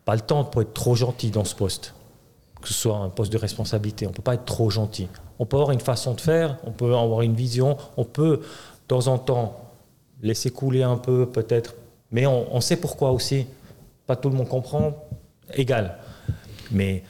[0.05, 1.93] pas le temps pour être trop gentil dans ce poste
[2.65, 4.07] que ce soit un poste de responsabilité.
[4.07, 5.07] On ne peut pas être trop gentil.
[5.39, 8.87] On peut avoir une façon de faire, on peut avoir une vision, on peut de
[8.87, 9.61] temps en temps
[10.21, 11.75] laisser couler un peu peut-être,
[12.11, 13.45] mais on, sait pourquoi aussi.
[14.07, 15.07] Pas tout le monde comprend,
[15.53, 15.97] égal.
[16.71, 17.03] Mais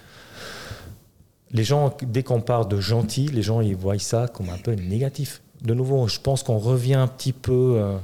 [1.51, 4.73] les gens, dès qu'on parle de gentil, les gens ils voient ça comme un peu
[4.73, 5.41] négatif.
[5.61, 7.97] De nouveau, je pense qu'on revient un petit peu euh,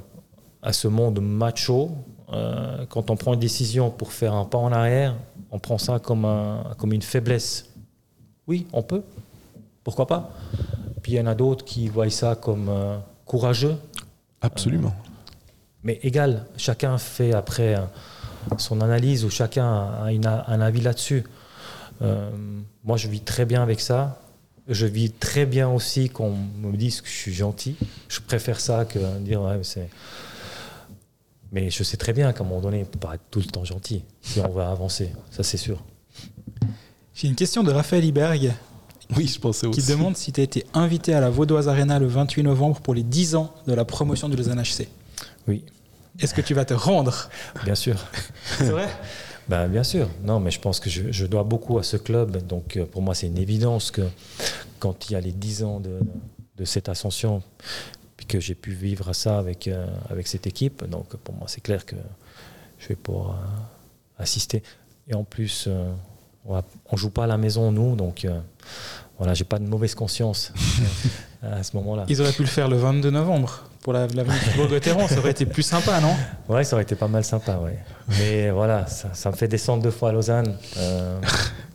[0.61, 1.91] à ce monde macho.
[2.33, 5.15] Euh, quand on prend une décision pour faire un pas en arrière,
[5.51, 7.65] on prend ça comme, un, comme une faiblesse.
[8.47, 9.03] Oui, on peut.
[9.83, 10.31] Pourquoi pas?
[11.01, 13.75] Puis il y en a d'autres qui voient ça comme euh, courageux.
[14.41, 14.93] Absolument.
[15.83, 17.81] Mais égal, chacun fait après euh,
[18.57, 21.23] son analyse ou chacun a une- un avis là-dessus.
[22.01, 22.29] Euh,
[22.83, 24.19] moi, je vis très bien avec ça.
[24.67, 27.75] Je vis très bien aussi qu'on me dise que je suis gentil.
[28.07, 29.89] Je préfère ça que dire ouais, c'est.
[31.51, 33.39] Mais je sais très bien qu'à un moment donné, on ne peut pas être tout
[33.39, 35.11] le temps gentil si on va avancer.
[35.31, 35.83] Ça, c'est sûr.
[37.13, 38.53] J'ai une question de Raphaël Iberg
[39.17, 39.91] Oui, je pensais qui aussi.
[39.91, 43.03] demande si tu as été invité à la Vaudoise Arena le 28 novembre pour les
[43.03, 44.87] 10 ans de la promotion du Lausanne HC.
[45.47, 45.63] Oui,
[46.19, 47.29] Est-ce que tu vas te rendre
[47.65, 47.95] bien sûr.
[48.57, 48.87] C'est vrai?
[49.49, 50.07] Ben, bien sûr.
[50.23, 52.37] Non, mais je pense que je, je dois beaucoup à ce club.
[52.47, 54.03] Donc, euh, pour moi, c'est une évidence que
[54.79, 55.99] quand il y a les 10 ans de,
[56.57, 57.41] de cette ascension,
[58.21, 61.61] puis que j'ai pu vivre ça avec, euh, avec cette équipe, donc pour moi, c'est
[61.61, 61.95] clair que
[62.77, 64.61] je vais pouvoir euh, assister.
[65.07, 65.91] Et en plus, euh,
[66.45, 66.61] on
[66.91, 68.27] ne joue pas à la maison, nous, donc
[69.17, 70.53] voilà, j'ai pas de mauvaise conscience
[71.41, 72.05] à ce moment-là.
[72.09, 75.07] Ils auraient pu le faire le 22 novembre pour la, la venue de Bourg-Gotteron.
[75.07, 76.15] Ça aurait été plus sympa, non?
[76.47, 77.79] Ouais, ça aurait été pas mal sympa, ouais.
[78.19, 80.55] Mais voilà, ça, ça me fait descendre deux fois à Lausanne,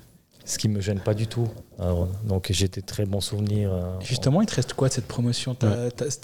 [0.47, 1.49] ce qui me gêne pas du tout.
[1.79, 3.71] Alors, donc j'ai des très bons souvenirs.
[3.73, 5.55] euh, Justement, il te reste quoi de cette promotion?
[5.57, 5.67] Tu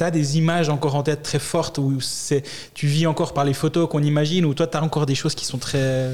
[0.05, 3.53] as, des images encore en tête très fortes où c'est- tu vis encore par les
[3.53, 6.09] photos qu'on imagine ou toi, tu as encore des choses qui sont très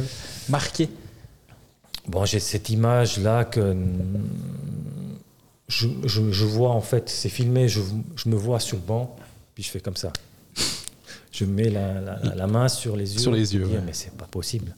[0.49, 0.89] marquées?
[2.09, 3.77] Bon, j'ai cette image-là que
[5.69, 7.81] je, je- je vois en fait, c'est filmé, je,
[8.17, 9.15] je me vois sur le banc,
[9.55, 10.13] puis je fais comme ça.
[11.31, 13.21] Je mets la, la- la- la main sur les yeux.
[13.21, 13.83] Sur les yeux, je dis, ouais.
[13.85, 14.75] Mais c'est pas possible.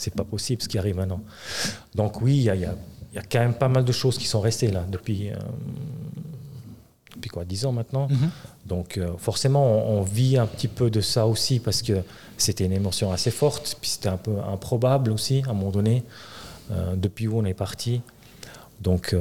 [0.00, 1.20] C'est pas possible ce qui arrive maintenant.
[1.94, 2.74] Donc oui, il y a, il y a-
[3.12, 5.36] il y a quand même pas mal de choses qui sont restées là depuis, euh,
[7.16, 8.06] depuis quoi, 10 ans maintenant.
[8.08, 8.30] Mhm.
[8.66, 12.02] Donc euh, forcément, on, on vit un petit peu de ça aussi parce que
[12.38, 16.04] c'était une émotion assez forte, puis c'était un peu improbable aussi à un moment donné,
[16.70, 18.00] euh, depuis où on est parti.
[18.80, 19.14] Donc,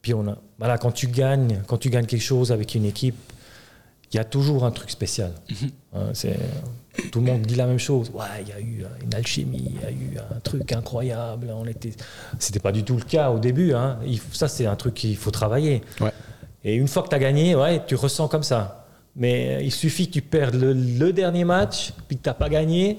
[0.00, 3.14] puis on a, voilà, quand tu gagnes, quand tu gagnes quelque chose avec une équipe,
[4.12, 5.32] il y a toujours un truc spécial.
[5.94, 6.36] Hein, c'est,
[7.10, 8.10] tout le monde dit la même chose.
[8.14, 11.50] Ouais, il y a eu euh, une alchimie, il y a eu un truc incroyable.
[11.54, 11.92] On était,
[12.38, 13.72] c'était pas du tout le cas au début.
[13.72, 13.98] Hein.
[14.06, 15.82] Il ça, c'est un truc qu'il faut travailler.
[16.00, 16.12] Ouais.
[16.64, 18.86] Et une fois que tu as gagné, ouais, tu ressens comme ça.
[19.16, 22.34] Mais euh, il suffit que tu perdes le, le dernier match, puis que tu n'as
[22.34, 22.98] pas gagné,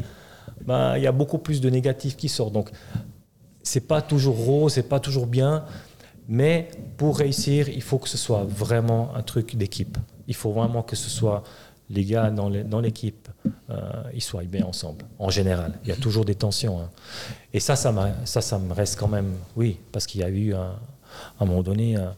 [0.65, 2.53] ben, il y a beaucoup plus de négatifs qui sortent.
[2.53, 2.69] Donc,
[3.61, 5.65] c'est pas toujours rose, c'est pas toujours bien.
[6.27, 9.97] Mais pour réussir, il faut que ce soit vraiment un truc d'équipe.
[10.27, 11.43] Il faut vraiment que ce soit
[11.89, 13.22] les gars dans l'équipe,
[14.13, 15.79] ils soient bien ensemble, en général.
[15.83, 16.79] Il y a toujours des tensions.
[16.81, 16.89] hein.
[17.53, 17.93] Et ça, ça,
[18.25, 20.75] ça, ça me reste quand même, oui, parce qu'il y a eu, un-
[21.39, 22.15] à un moment donné, un-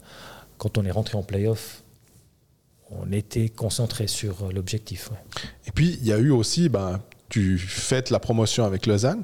[0.58, 1.84] quand on est rentré en playoff,
[2.92, 5.10] on était concentré sur euh, l'objectif.
[5.12, 5.18] ouais.
[5.68, 9.24] Et puis, il y a eu aussi, ben, tu fêtes la promotion avec Lausanne.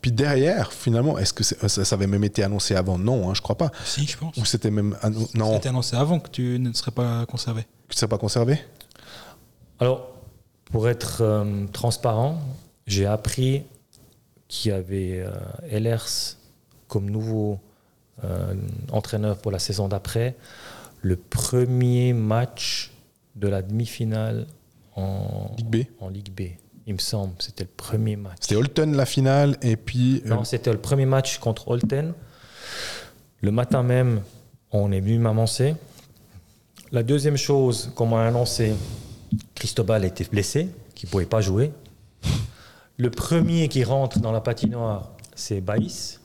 [0.00, 2.96] Puis derrière, finalement, est-ce que c'est- ça, ça avait même été annoncé avant?
[2.96, 3.70] Non, hein, je crois pas.
[3.84, 4.36] Si, je pense.
[4.36, 4.96] Ou c'était même.
[5.34, 7.62] Non, été annoncé avant que tu ne serais pas conservé.
[7.88, 8.60] tu ne serais pas conservé?
[9.78, 10.08] Alors,
[10.70, 12.38] pour être euh, transparent,
[12.86, 13.64] j'ai appris
[14.48, 15.30] qu'il y avait euh,
[15.70, 16.36] Ehlers
[16.88, 17.58] comme nouveau
[18.24, 18.54] euh,
[18.92, 20.36] entraîneur pour la saison d'après.
[21.02, 22.90] Le premier match
[23.36, 24.46] de la demi-finale
[24.96, 26.02] en Ligue B.
[26.02, 26.40] en Ligue B,
[26.86, 27.32] il me semble.
[27.38, 28.38] C'était le premier match.
[28.40, 30.22] C'était Holton la finale, et puis.
[30.26, 32.12] euh, Non, c'était le premier match contre Holten.
[33.40, 34.20] Le matin même,
[34.72, 35.74] on est venu m'annoncer.
[36.92, 38.74] La deuxième chose qu'on m'a annoncé,
[39.54, 41.72] Cristobal était blessé, qu'il ne pouvait pas jouer.
[42.96, 46.20] Le premier qui rentre dans la patinoire, c'est Baïs.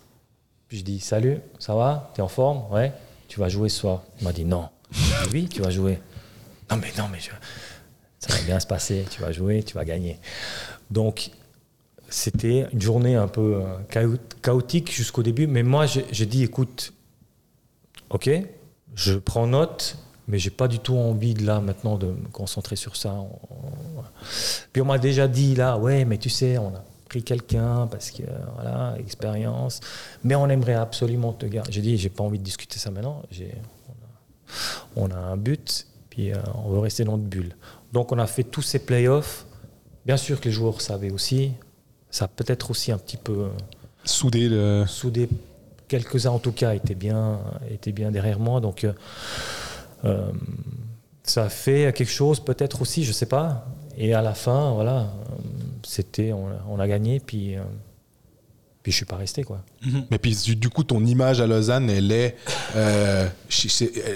[0.67, 2.11] Puis je dis Salut, ça va?
[2.15, 2.63] T'es en forme?
[2.73, 2.91] Ouais.
[3.27, 4.03] Tu vas jouer ce soir?
[4.19, 4.69] Il m'a dit Non.
[4.91, 4.99] Dis
[5.31, 5.99] Oui, tu vas jouer.
[6.69, 7.19] Non, mais non, mais
[8.19, 9.05] ça va bien se passer.
[9.11, 10.19] Tu vas jouer, tu vas gagner.
[10.89, 11.29] Donc,
[12.09, 15.47] c'était une journée un peu euh, chaot- chaotique jusqu'au début.
[15.47, 16.93] Mais moi, j'ai dit, écoute,
[18.09, 18.29] ok,
[18.95, 19.97] je prends note,
[20.27, 23.13] mais j'ai pas du tout envie de là maintenant de me concentrer sur ça.
[23.13, 24.03] On- on-
[24.73, 28.09] Puis on m'a déjà dit là, ouais, mais tu sais, on a pris quelqu'un parce
[28.11, 28.23] que
[28.55, 29.79] voilà, expérience,
[30.23, 31.71] mais on aimerait absolument te garder.
[31.71, 33.21] J'ai dit, j'ai pas envie de discuter ça maintenant.
[33.31, 33.53] J'ai-
[34.97, 37.55] On a, on a un but, puis euh, on veut rester dans notre bulle.
[37.93, 39.45] Donc on a fait tous ces playoffs.
[40.05, 41.51] Bien sûr que les joueurs savaient aussi.
[42.11, 43.49] Ça a peut-être aussi un petit peu euh,
[44.03, 44.85] soudé le.
[44.87, 45.29] soudé.
[45.87, 48.59] Quelques-uns en tout cas étaient bien, étaient bien derrière moi.
[48.59, 48.93] Donc euh,
[50.03, 50.31] euh,
[51.23, 53.65] ça a fait quelque chose peut-être aussi, je sais pas.
[53.97, 55.05] Et à la fin, voilà, euh,
[55.83, 57.61] c'était, on, a- on a gagné, puis, euh,
[58.83, 59.61] puis je suis pas resté quoi.
[60.11, 62.35] Mais puis du coup, ton image à Lausanne, elle est,
[62.75, 63.27] euh,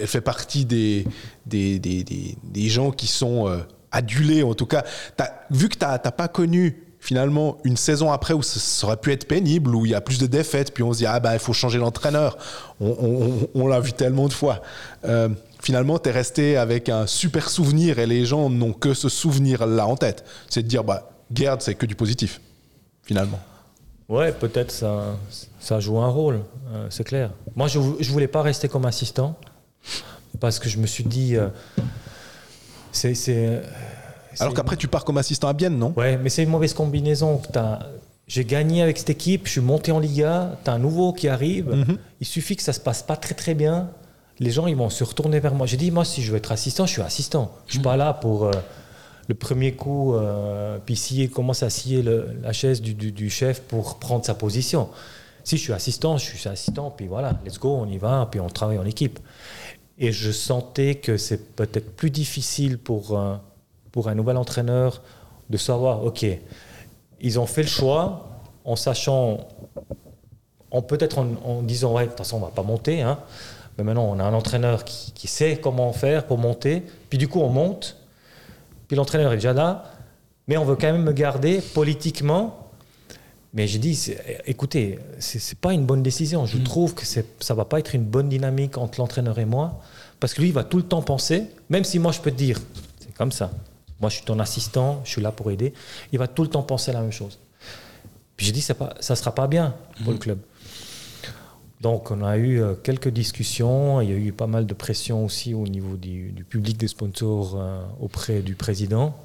[0.01, 1.07] elle fait partie des
[1.45, 3.59] des, des, des, des gens qui sont euh,
[3.91, 4.43] adulés.
[4.43, 4.83] En tout cas,
[5.17, 9.11] T'as- vu que tu n'as pas connu finalement une saison après où ça, aurait pu
[9.13, 11.33] être pénible, où il y a plus de défaites, puis on se dit ah bah
[11.33, 12.37] il faut changer l'entraîneur.
[12.81, 14.61] On, on- on- on l'a vu tellement de fois.
[15.05, 15.29] Euh,
[15.61, 19.85] finalement, tu es resté avec un super souvenir et les gens n'ont que ce souvenir-là
[19.87, 20.23] en tête.
[20.49, 22.41] C'est de dire bah Gerd, c'est que du positif
[23.03, 23.39] finalement.
[24.07, 25.15] Ouais, peut-être ça,
[25.59, 26.41] ça joue un rôle,
[26.73, 27.31] euh, c'est clair.
[27.55, 29.35] Moi, je ne voulais pas rester comme assistant
[30.39, 31.49] parce que je me suis dit, euh,
[32.91, 33.61] c'est, c'est,
[34.39, 35.93] Alors qu'après, tu pars comme assistant à Bienne, non?
[35.95, 37.39] Ouais, mais c'est une mauvaise combinaison.
[37.51, 37.79] T'as-
[38.27, 41.27] J'ai gagné avec cette équipe, je suis monté en Liga, tu as un nouveau qui
[41.27, 41.97] arrive, Mhm.
[42.19, 43.89] il suffit que ça se passe pas très très bien,
[44.39, 45.67] les gens ils vont se retourner vers moi.
[45.67, 47.51] J'ai dit, moi si je veux être assistant, je suis assistant.
[47.67, 48.51] Je suis pas là pour euh,
[49.27, 53.29] le premier coup, euh, puis scier, commence à scier le- la chaise du, du- du
[53.29, 54.89] chef pour prendre sa position.
[55.43, 58.39] Si je suis assistant, je suis assistant, puis voilà, let's go, on y va, puis
[58.39, 59.19] on travaille en équipe.
[59.97, 63.35] Et je sentais que c'est peut-être plus difficile pour, euh,
[63.91, 65.01] pour un nouvel entraîneur
[65.49, 66.25] de savoir, OK,
[67.21, 68.29] ils ont fait le choix
[68.63, 69.39] en sachant,
[70.71, 73.01] en peut-être en, en disant, ouais, de toute façon, on va pas monter.
[73.01, 73.19] Hein.
[73.79, 76.83] Mais maintenant, on a un entraîneur qui, qui sait comment faire pour monter.
[77.09, 77.97] Puis du coup, on monte.
[78.87, 79.85] Puis l'entraîneur est déjà là.
[80.47, 82.69] Mais on veut quand même me garder politiquement.
[83.53, 84.13] Mais j'ai dit,
[84.45, 86.45] écoutez, c'est pas une bonne décision.
[86.45, 89.79] Je trouve que ça va pas être une bonne dynamique entre l'entraîneur et moi.
[90.19, 92.35] Parce que lui, il va tout le temps penser, même si moi, je peux te
[92.35, 92.59] dire,
[92.99, 93.49] c'est comme ça.
[94.01, 95.73] Moi, je suis ton assistant, je suis là pour aider.
[96.11, 97.39] Il va tout le temps penser la même chose.
[98.37, 100.39] Puis j'ai dit, ça sera pas bien pour le club.
[101.81, 104.01] Donc, on a eu euh, quelques discussions.
[104.01, 106.87] Il y a eu pas mal de pression aussi au niveau du, du public des
[106.89, 109.15] sponsors euh, auprès du président.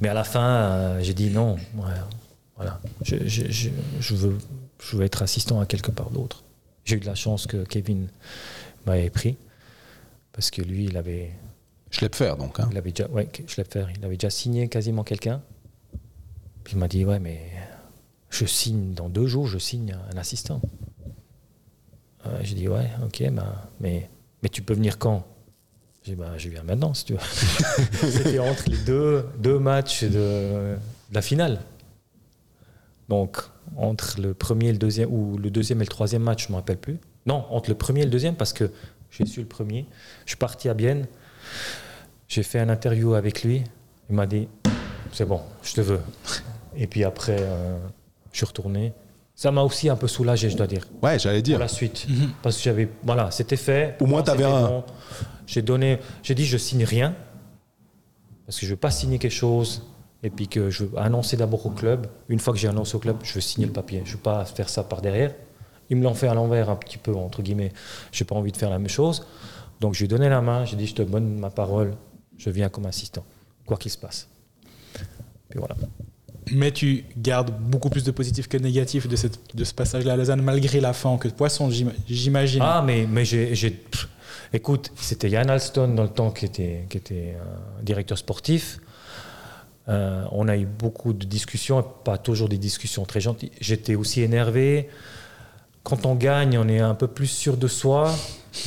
[0.00, 1.56] Mais à la fin, euh, j'ai dit non.
[2.56, 2.80] voilà.
[3.02, 3.68] Je, je- je-
[4.00, 4.38] je veux,
[4.80, 6.42] je veux être assistant à quelque part d'autre.
[6.86, 8.08] J'ai eu de la chance que Kevin
[8.86, 9.36] m'avait pris.
[10.32, 11.32] Parce que lui, il avait,
[11.90, 12.60] Je l'ai faire donc.
[12.60, 12.68] hein.
[12.70, 13.84] il avait déjà, ouais, je l'ai fait.
[13.98, 15.42] Il avait déjà signé quasiment quelqu'un.
[16.64, 17.40] Puis il m'a dit, ouais, mais
[18.30, 20.60] je signe dans deux jours, je signe un assistant.
[22.26, 24.08] Euh, j'ai dit, ouais, ok, bah, mais,
[24.42, 25.24] mais tu peux venir quand?
[26.02, 27.18] J'ai dit, bah, je viens maintenant, si tu veux.
[28.10, 30.76] C'était entre les deux, deux matchs de,
[31.12, 31.60] la finale.
[33.08, 33.38] Donc,
[33.76, 36.52] entre le premier et le deuxième, ou le deuxième et le troisième match, je ne
[36.52, 36.98] me rappelle plus.
[37.26, 38.70] Non, entre le premier et le deuxième, parce que
[39.10, 39.86] j'ai su le premier.
[40.24, 41.06] Je suis parti à Bienne.
[42.28, 43.62] J'ai fait un interview avec lui.
[44.08, 44.48] Il m'a dit
[45.12, 46.00] C'est bon, je te veux.
[46.76, 47.78] Et puis après, euh,
[48.32, 48.92] je suis retourné.
[49.38, 51.58] Ça m'a aussi un peu soulagé, je dois dire, Ouais, j'allais pour dire.
[51.58, 52.06] la suite.
[52.42, 52.88] Parce que j'avais.
[53.04, 53.82] Voilà, c'était fait.
[53.84, 54.84] Au moins, Pour moi, t'avais un- bon.
[55.46, 55.98] J'ai donné.
[56.22, 57.14] J'ai dit Je signe rien.
[58.46, 59.82] Parce que je ne veux pas signer quelque chose
[60.22, 62.06] et puis que je veux annoncer d'abord au club.
[62.28, 64.00] Une fois que j'ai annoncé au club, je veux signer le papier.
[64.04, 65.34] Je ne veux pas faire ça par derrière.
[65.90, 67.72] Ils me l'ont fait à l'envers un petit peu, entre guillemets.
[68.12, 69.26] Je n'ai pas envie de faire la même chose.
[69.80, 71.94] Donc je lui ai donné la main, j'ai dit je te donne ma parole,
[72.38, 73.24] je viens comme assistant,
[73.66, 74.26] quoi qu'il se passe.
[75.50, 75.74] Puis voilà.
[76.56, 80.14] Mais tu gardes beaucoup plus de positif que de négatif de, cette, de ce passage-là
[80.14, 82.62] à Lausanne, malgré la fin que de poisson, j'ima- j'imagine.
[82.64, 83.82] Ah, mais, mais j'ai.
[84.54, 88.78] Écoute, c'était Yann Alston dans le temps qui était, qui était euh, directeur sportif.
[89.88, 93.52] Euh, on a eu beaucoup de discussions, pas toujours des discussions très gentilles.
[93.60, 94.88] J'étais aussi énervé.
[95.82, 98.14] Quand on gagne, on est un peu plus sûr de soi.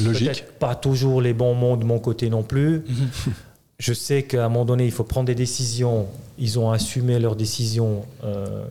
[0.03, 0.43] Logique.
[0.59, 2.83] Pas toujours les bons mots de mon côté non plus.
[3.79, 6.07] Je sais qu'à un moment donné, il faut prendre des décisions.
[6.37, 8.05] Ils ont assumé leurs décisions.
[8.25, 8.65] Euh,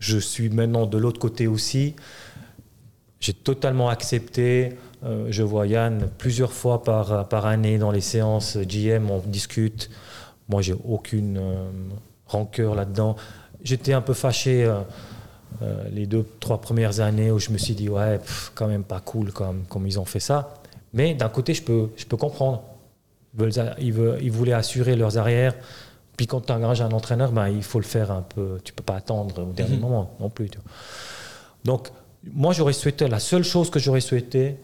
[0.00, 1.94] je suis maintenant de l'autre côté aussi.
[3.20, 4.76] J'ai totalement accepté.
[5.04, 9.90] Euh, je vois Yann plusieurs fois par, par année dans les séances GM, on discute.
[10.48, 11.70] Moi, j'ai aucune euh,
[12.26, 13.14] rancœur là-dedans.
[13.62, 14.68] J'étais un peu fâché
[15.92, 18.18] les deux, trois premières années où je me suis dit, ouais,
[18.56, 20.54] quand même pas cool comme, comme ils ont fait ça.
[20.92, 22.64] Mais d'un côté, je peux, je peux comprendre.
[23.34, 25.54] Ils, veulent- ils, veulent- ils voulaient assurer leurs arrières.
[26.16, 28.58] Puis quand tu engages un entraîneur, ben, il faut le faire un peu.
[28.64, 29.80] Tu peux pas attendre au dernier Mhm.
[29.80, 30.48] moment non plus.
[30.50, 30.70] tu vois.
[31.64, 31.88] Donc,
[32.32, 34.56] moi, j'aurais souhaité, la seule chose que j'aurais souhaité,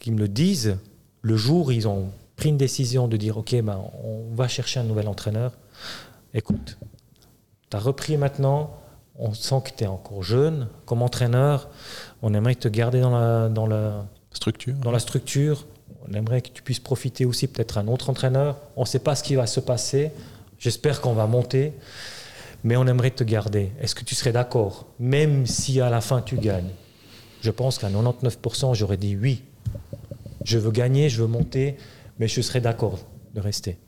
[0.00, 0.76] qu'ils me le disent
[1.22, 2.06] le jour où ils ont
[2.36, 5.52] pris une décision de dire, OK, ben, on va chercher un nouvel entraîneur.
[6.34, 6.78] Écoute,
[7.70, 8.70] tu as repris maintenant,
[9.18, 11.68] on sent que tu es encore jeune comme entraîneur,
[12.22, 14.74] on aimerait te garder dans la, dans la, Structure.
[14.76, 15.66] dans la structure.
[16.08, 18.58] On aimerait que tu puisses profiter aussi peut-être un autre entraîneur.
[18.76, 20.10] On ne sait pas ce qui va se passer.
[20.58, 21.72] J'espère qu'on va monter,
[22.64, 23.72] mais on aimerait te garder.
[23.80, 24.86] Est-ce que tu serais d'accord?
[24.98, 26.70] Même si à la fin tu gagnes.
[27.40, 29.42] Je pense qu'à 99%, j'aurais dit oui.
[30.44, 31.76] Je veux gagner, je veux monter,
[32.18, 32.98] mais je serais d'accord
[33.34, 33.78] de rester.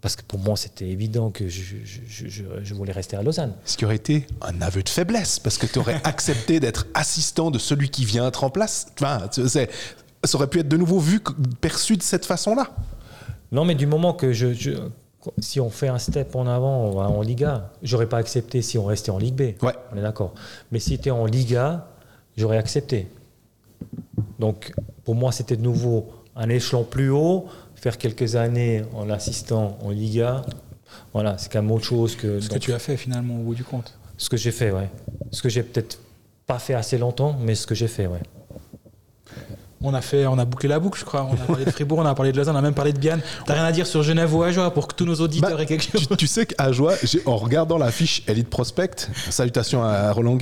[0.00, 3.54] Parce que pour moi, c'était évident que je, voulais rester à Lausanne.
[3.64, 7.50] Ce qui aurait été un aveu de faiblesse, parce que tu aurais accepté d'être assistant
[7.50, 8.86] de celui qui vient être en place.
[9.00, 9.28] Enfin,
[10.26, 11.20] ça aurait pu être de nouveau vu,
[11.60, 12.70] perçu de cette façon-là.
[13.52, 14.70] Non, mais du moment que je, je-
[15.38, 18.78] si on fait un step en avant on va en Liga, j'aurais pas accepté si
[18.78, 19.62] on restait en Ligue B.
[19.64, 19.72] Ouais.
[19.92, 20.34] On est d'accord.
[20.72, 21.86] Mais si tu es en Liga,
[22.36, 23.08] j'aurais accepté.
[24.38, 24.72] Donc,
[25.04, 29.90] pour moi, c'était de nouveau un échelon plus haut, faire quelques années en assistant en
[29.90, 30.42] Liga.
[31.12, 33.54] Voilà, c'est quand même autre chose que, ce que tu as fait finalement au bout
[33.54, 33.98] du compte.
[34.16, 34.90] ce que j'ai fait, ouais.
[35.30, 35.98] Ce que j'ai peut-être
[36.46, 38.20] pas fait assez longtemps, mais ce que j'ai fait, ouais.
[39.88, 41.28] On a fait, on a bouclé la boucle, je crois.
[41.30, 42.98] On a parlé de Fribourg, on a parlé de Lausanne, on a même parlé de
[42.98, 43.20] Bienne.
[43.46, 45.66] T'as rien à dire sur Genève ou Ajoie pour que tous nos auditeurs Bah, aient
[45.66, 46.08] quelque chose.
[46.08, 46.72] Tu, tu sais qu'à
[47.24, 50.36] en regardant la fiche Elite Prospect, salutations à Roland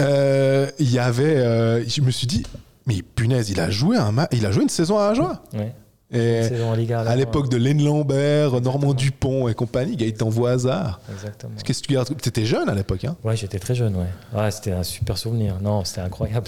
[0.00, 2.42] euh, il y avait, euh, je me suis dit,
[2.86, 5.42] mais punaise, il a joué un ma- il a joué une saison à Ajoie.
[5.54, 5.72] ouais.
[6.10, 7.00] Et Saison en Liga.
[7.00, 11.00] à l'époque de Lane Lambert, Normand Dupont et compagnie, Gaëtan Voisard.
[11.12, 11.52] Exactement.
[11.62, 14.06] Qu'est-ce que tu gardes T'étais jeune à l'époque, hein Ouais, j'étais très jeune, ouais.
[14.40, 15.58] Ouais, c'était un super souvenir.
[15.60, 16.46] Non, c'était incroyable.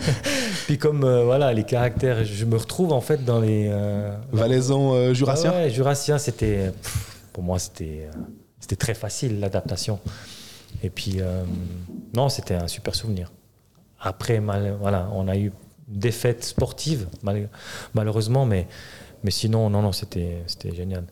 [0.66, 4.92] Puis comme euh, voilà, les caractères, je me retrouve en fait dans les euh, Valaisan
[4.92, 5.50] euh, Jurassien.
[5.52, 6.70] Ouais, ouais, Jurassien, c'était
[7.32, 8.18] pour moi c'était euh,
[8.60, 10.00] c'était très facile l'adaptation.
[10.82, 11.44] Et puis euh,
[12.14, 13.32] non, c'était un super souvenir.
[14.00, 15.52] Après, mal, voilà, on a eu
[15.88, 17.48] défaite sportive mal-
[17.94, 18.66] malheureusement, mais
[19.24, 21.04] mais sinon non non c'était c'était génial.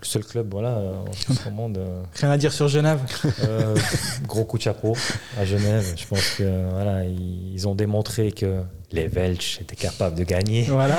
[0.00, 3.00] Le seul club voilà en euh, Rien à dire sur Genève.
[3.44, 3.76] euh,
[4.26, 4.94] gros coup de chapeau
[5.36, 5.84] à Genève.
[5.96, 8.62] Je pense que voilà, ils ont démontré que
[8.92, 10.62] les Welsh étaient capables de gagner.
[10.64, 10.98] Voilà.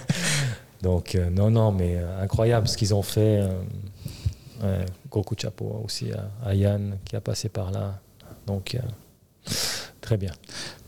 [0.82, 3.42] Donc euh, non, non, mais euh, incroyable ce qu'ils ont fait.
[4.62, 8.00] ouais, gros coup de chapeau aussi à, à Yann qui a passé par là.
[8.46, 8.76] Donc
[10.00, 10.32] très bien.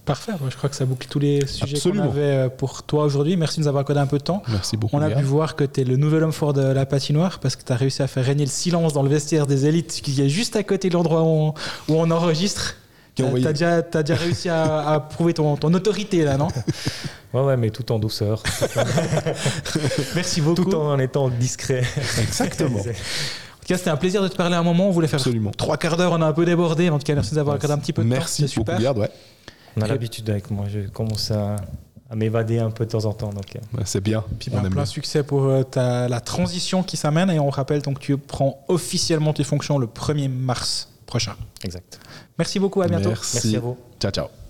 [0.05, 0.32] Parfait.
[0.32, 3.36] Ouais, Je crois que ça boucle tous les sujets qu'on avait euh, pour toi aujourd'hui.
[3.36, 4.43] Merci de nous avoir accordé un peu de temps.
[4.48, 4.94] Merci beaucoup.
[4.97, 5.16] On a Léa.
[5.18, 7.72] pu voir que tu es le nouvel homme fort de la patinoire parce que tu
[7.72, 10.56] as réussi à faire régner le silence dans le vestiaire des élites qui est juste
[10.56, 11.48] à côté de l'endroit où, on-
[11.89, 12.74] où on enregistre.
[13.14, 16.48] Tu envoyé- as, déjà, t'as déjà réussi à, à prouver ton, ton autorité là, non?
[17.32, 18.43] Ouais, ouais, mais tout en douceur,
[20.14, 20.64] Merci beaucoup.
[20.64, 21.82] tout en étant discret.
[22.20, 22.81] Exactement.
[23.55, 24.89] En tout cas, c'était un plaisir de te parler un moment.
[24.89, 25.51] On voulait faire Absolument.
[25.56, 26.90] trois quarts d'heure, on a un peu débordé.
[26.90, 28.48] En tout cas, merci de nous avoir accordé un petit peu de Merci temps.
[28.56, 28.78] Beaucoup, super.
[28.78, 29.09] Biard, ouais.
[29.76, 30.66] On a l'habitude avec moi.
[30.68, 31.56] Je commence à,
[32.10, 33.30] à m'évader un peu de temps en temps.
[33.30, 34.24] Donc, euh, Ouais, C'est bien.
[34.38, 34.84] Puis On ben, aime plein bien.
[34.86, 37.30] succès pour euh, ta, la transition qui s'amène.
[37.30, 41.34] Et on rappelle donc que tu prends officiellement tes fonctions le 1er mars prochain.
[41.64, 41.98] exact.
[42.38, 43.10] Merci beaucoup, à bientôt.
[43.10, 43.36] Merci.
[43.36, 43.76] Merci à vous.
[44.01, 44.43] Ciao, ciao.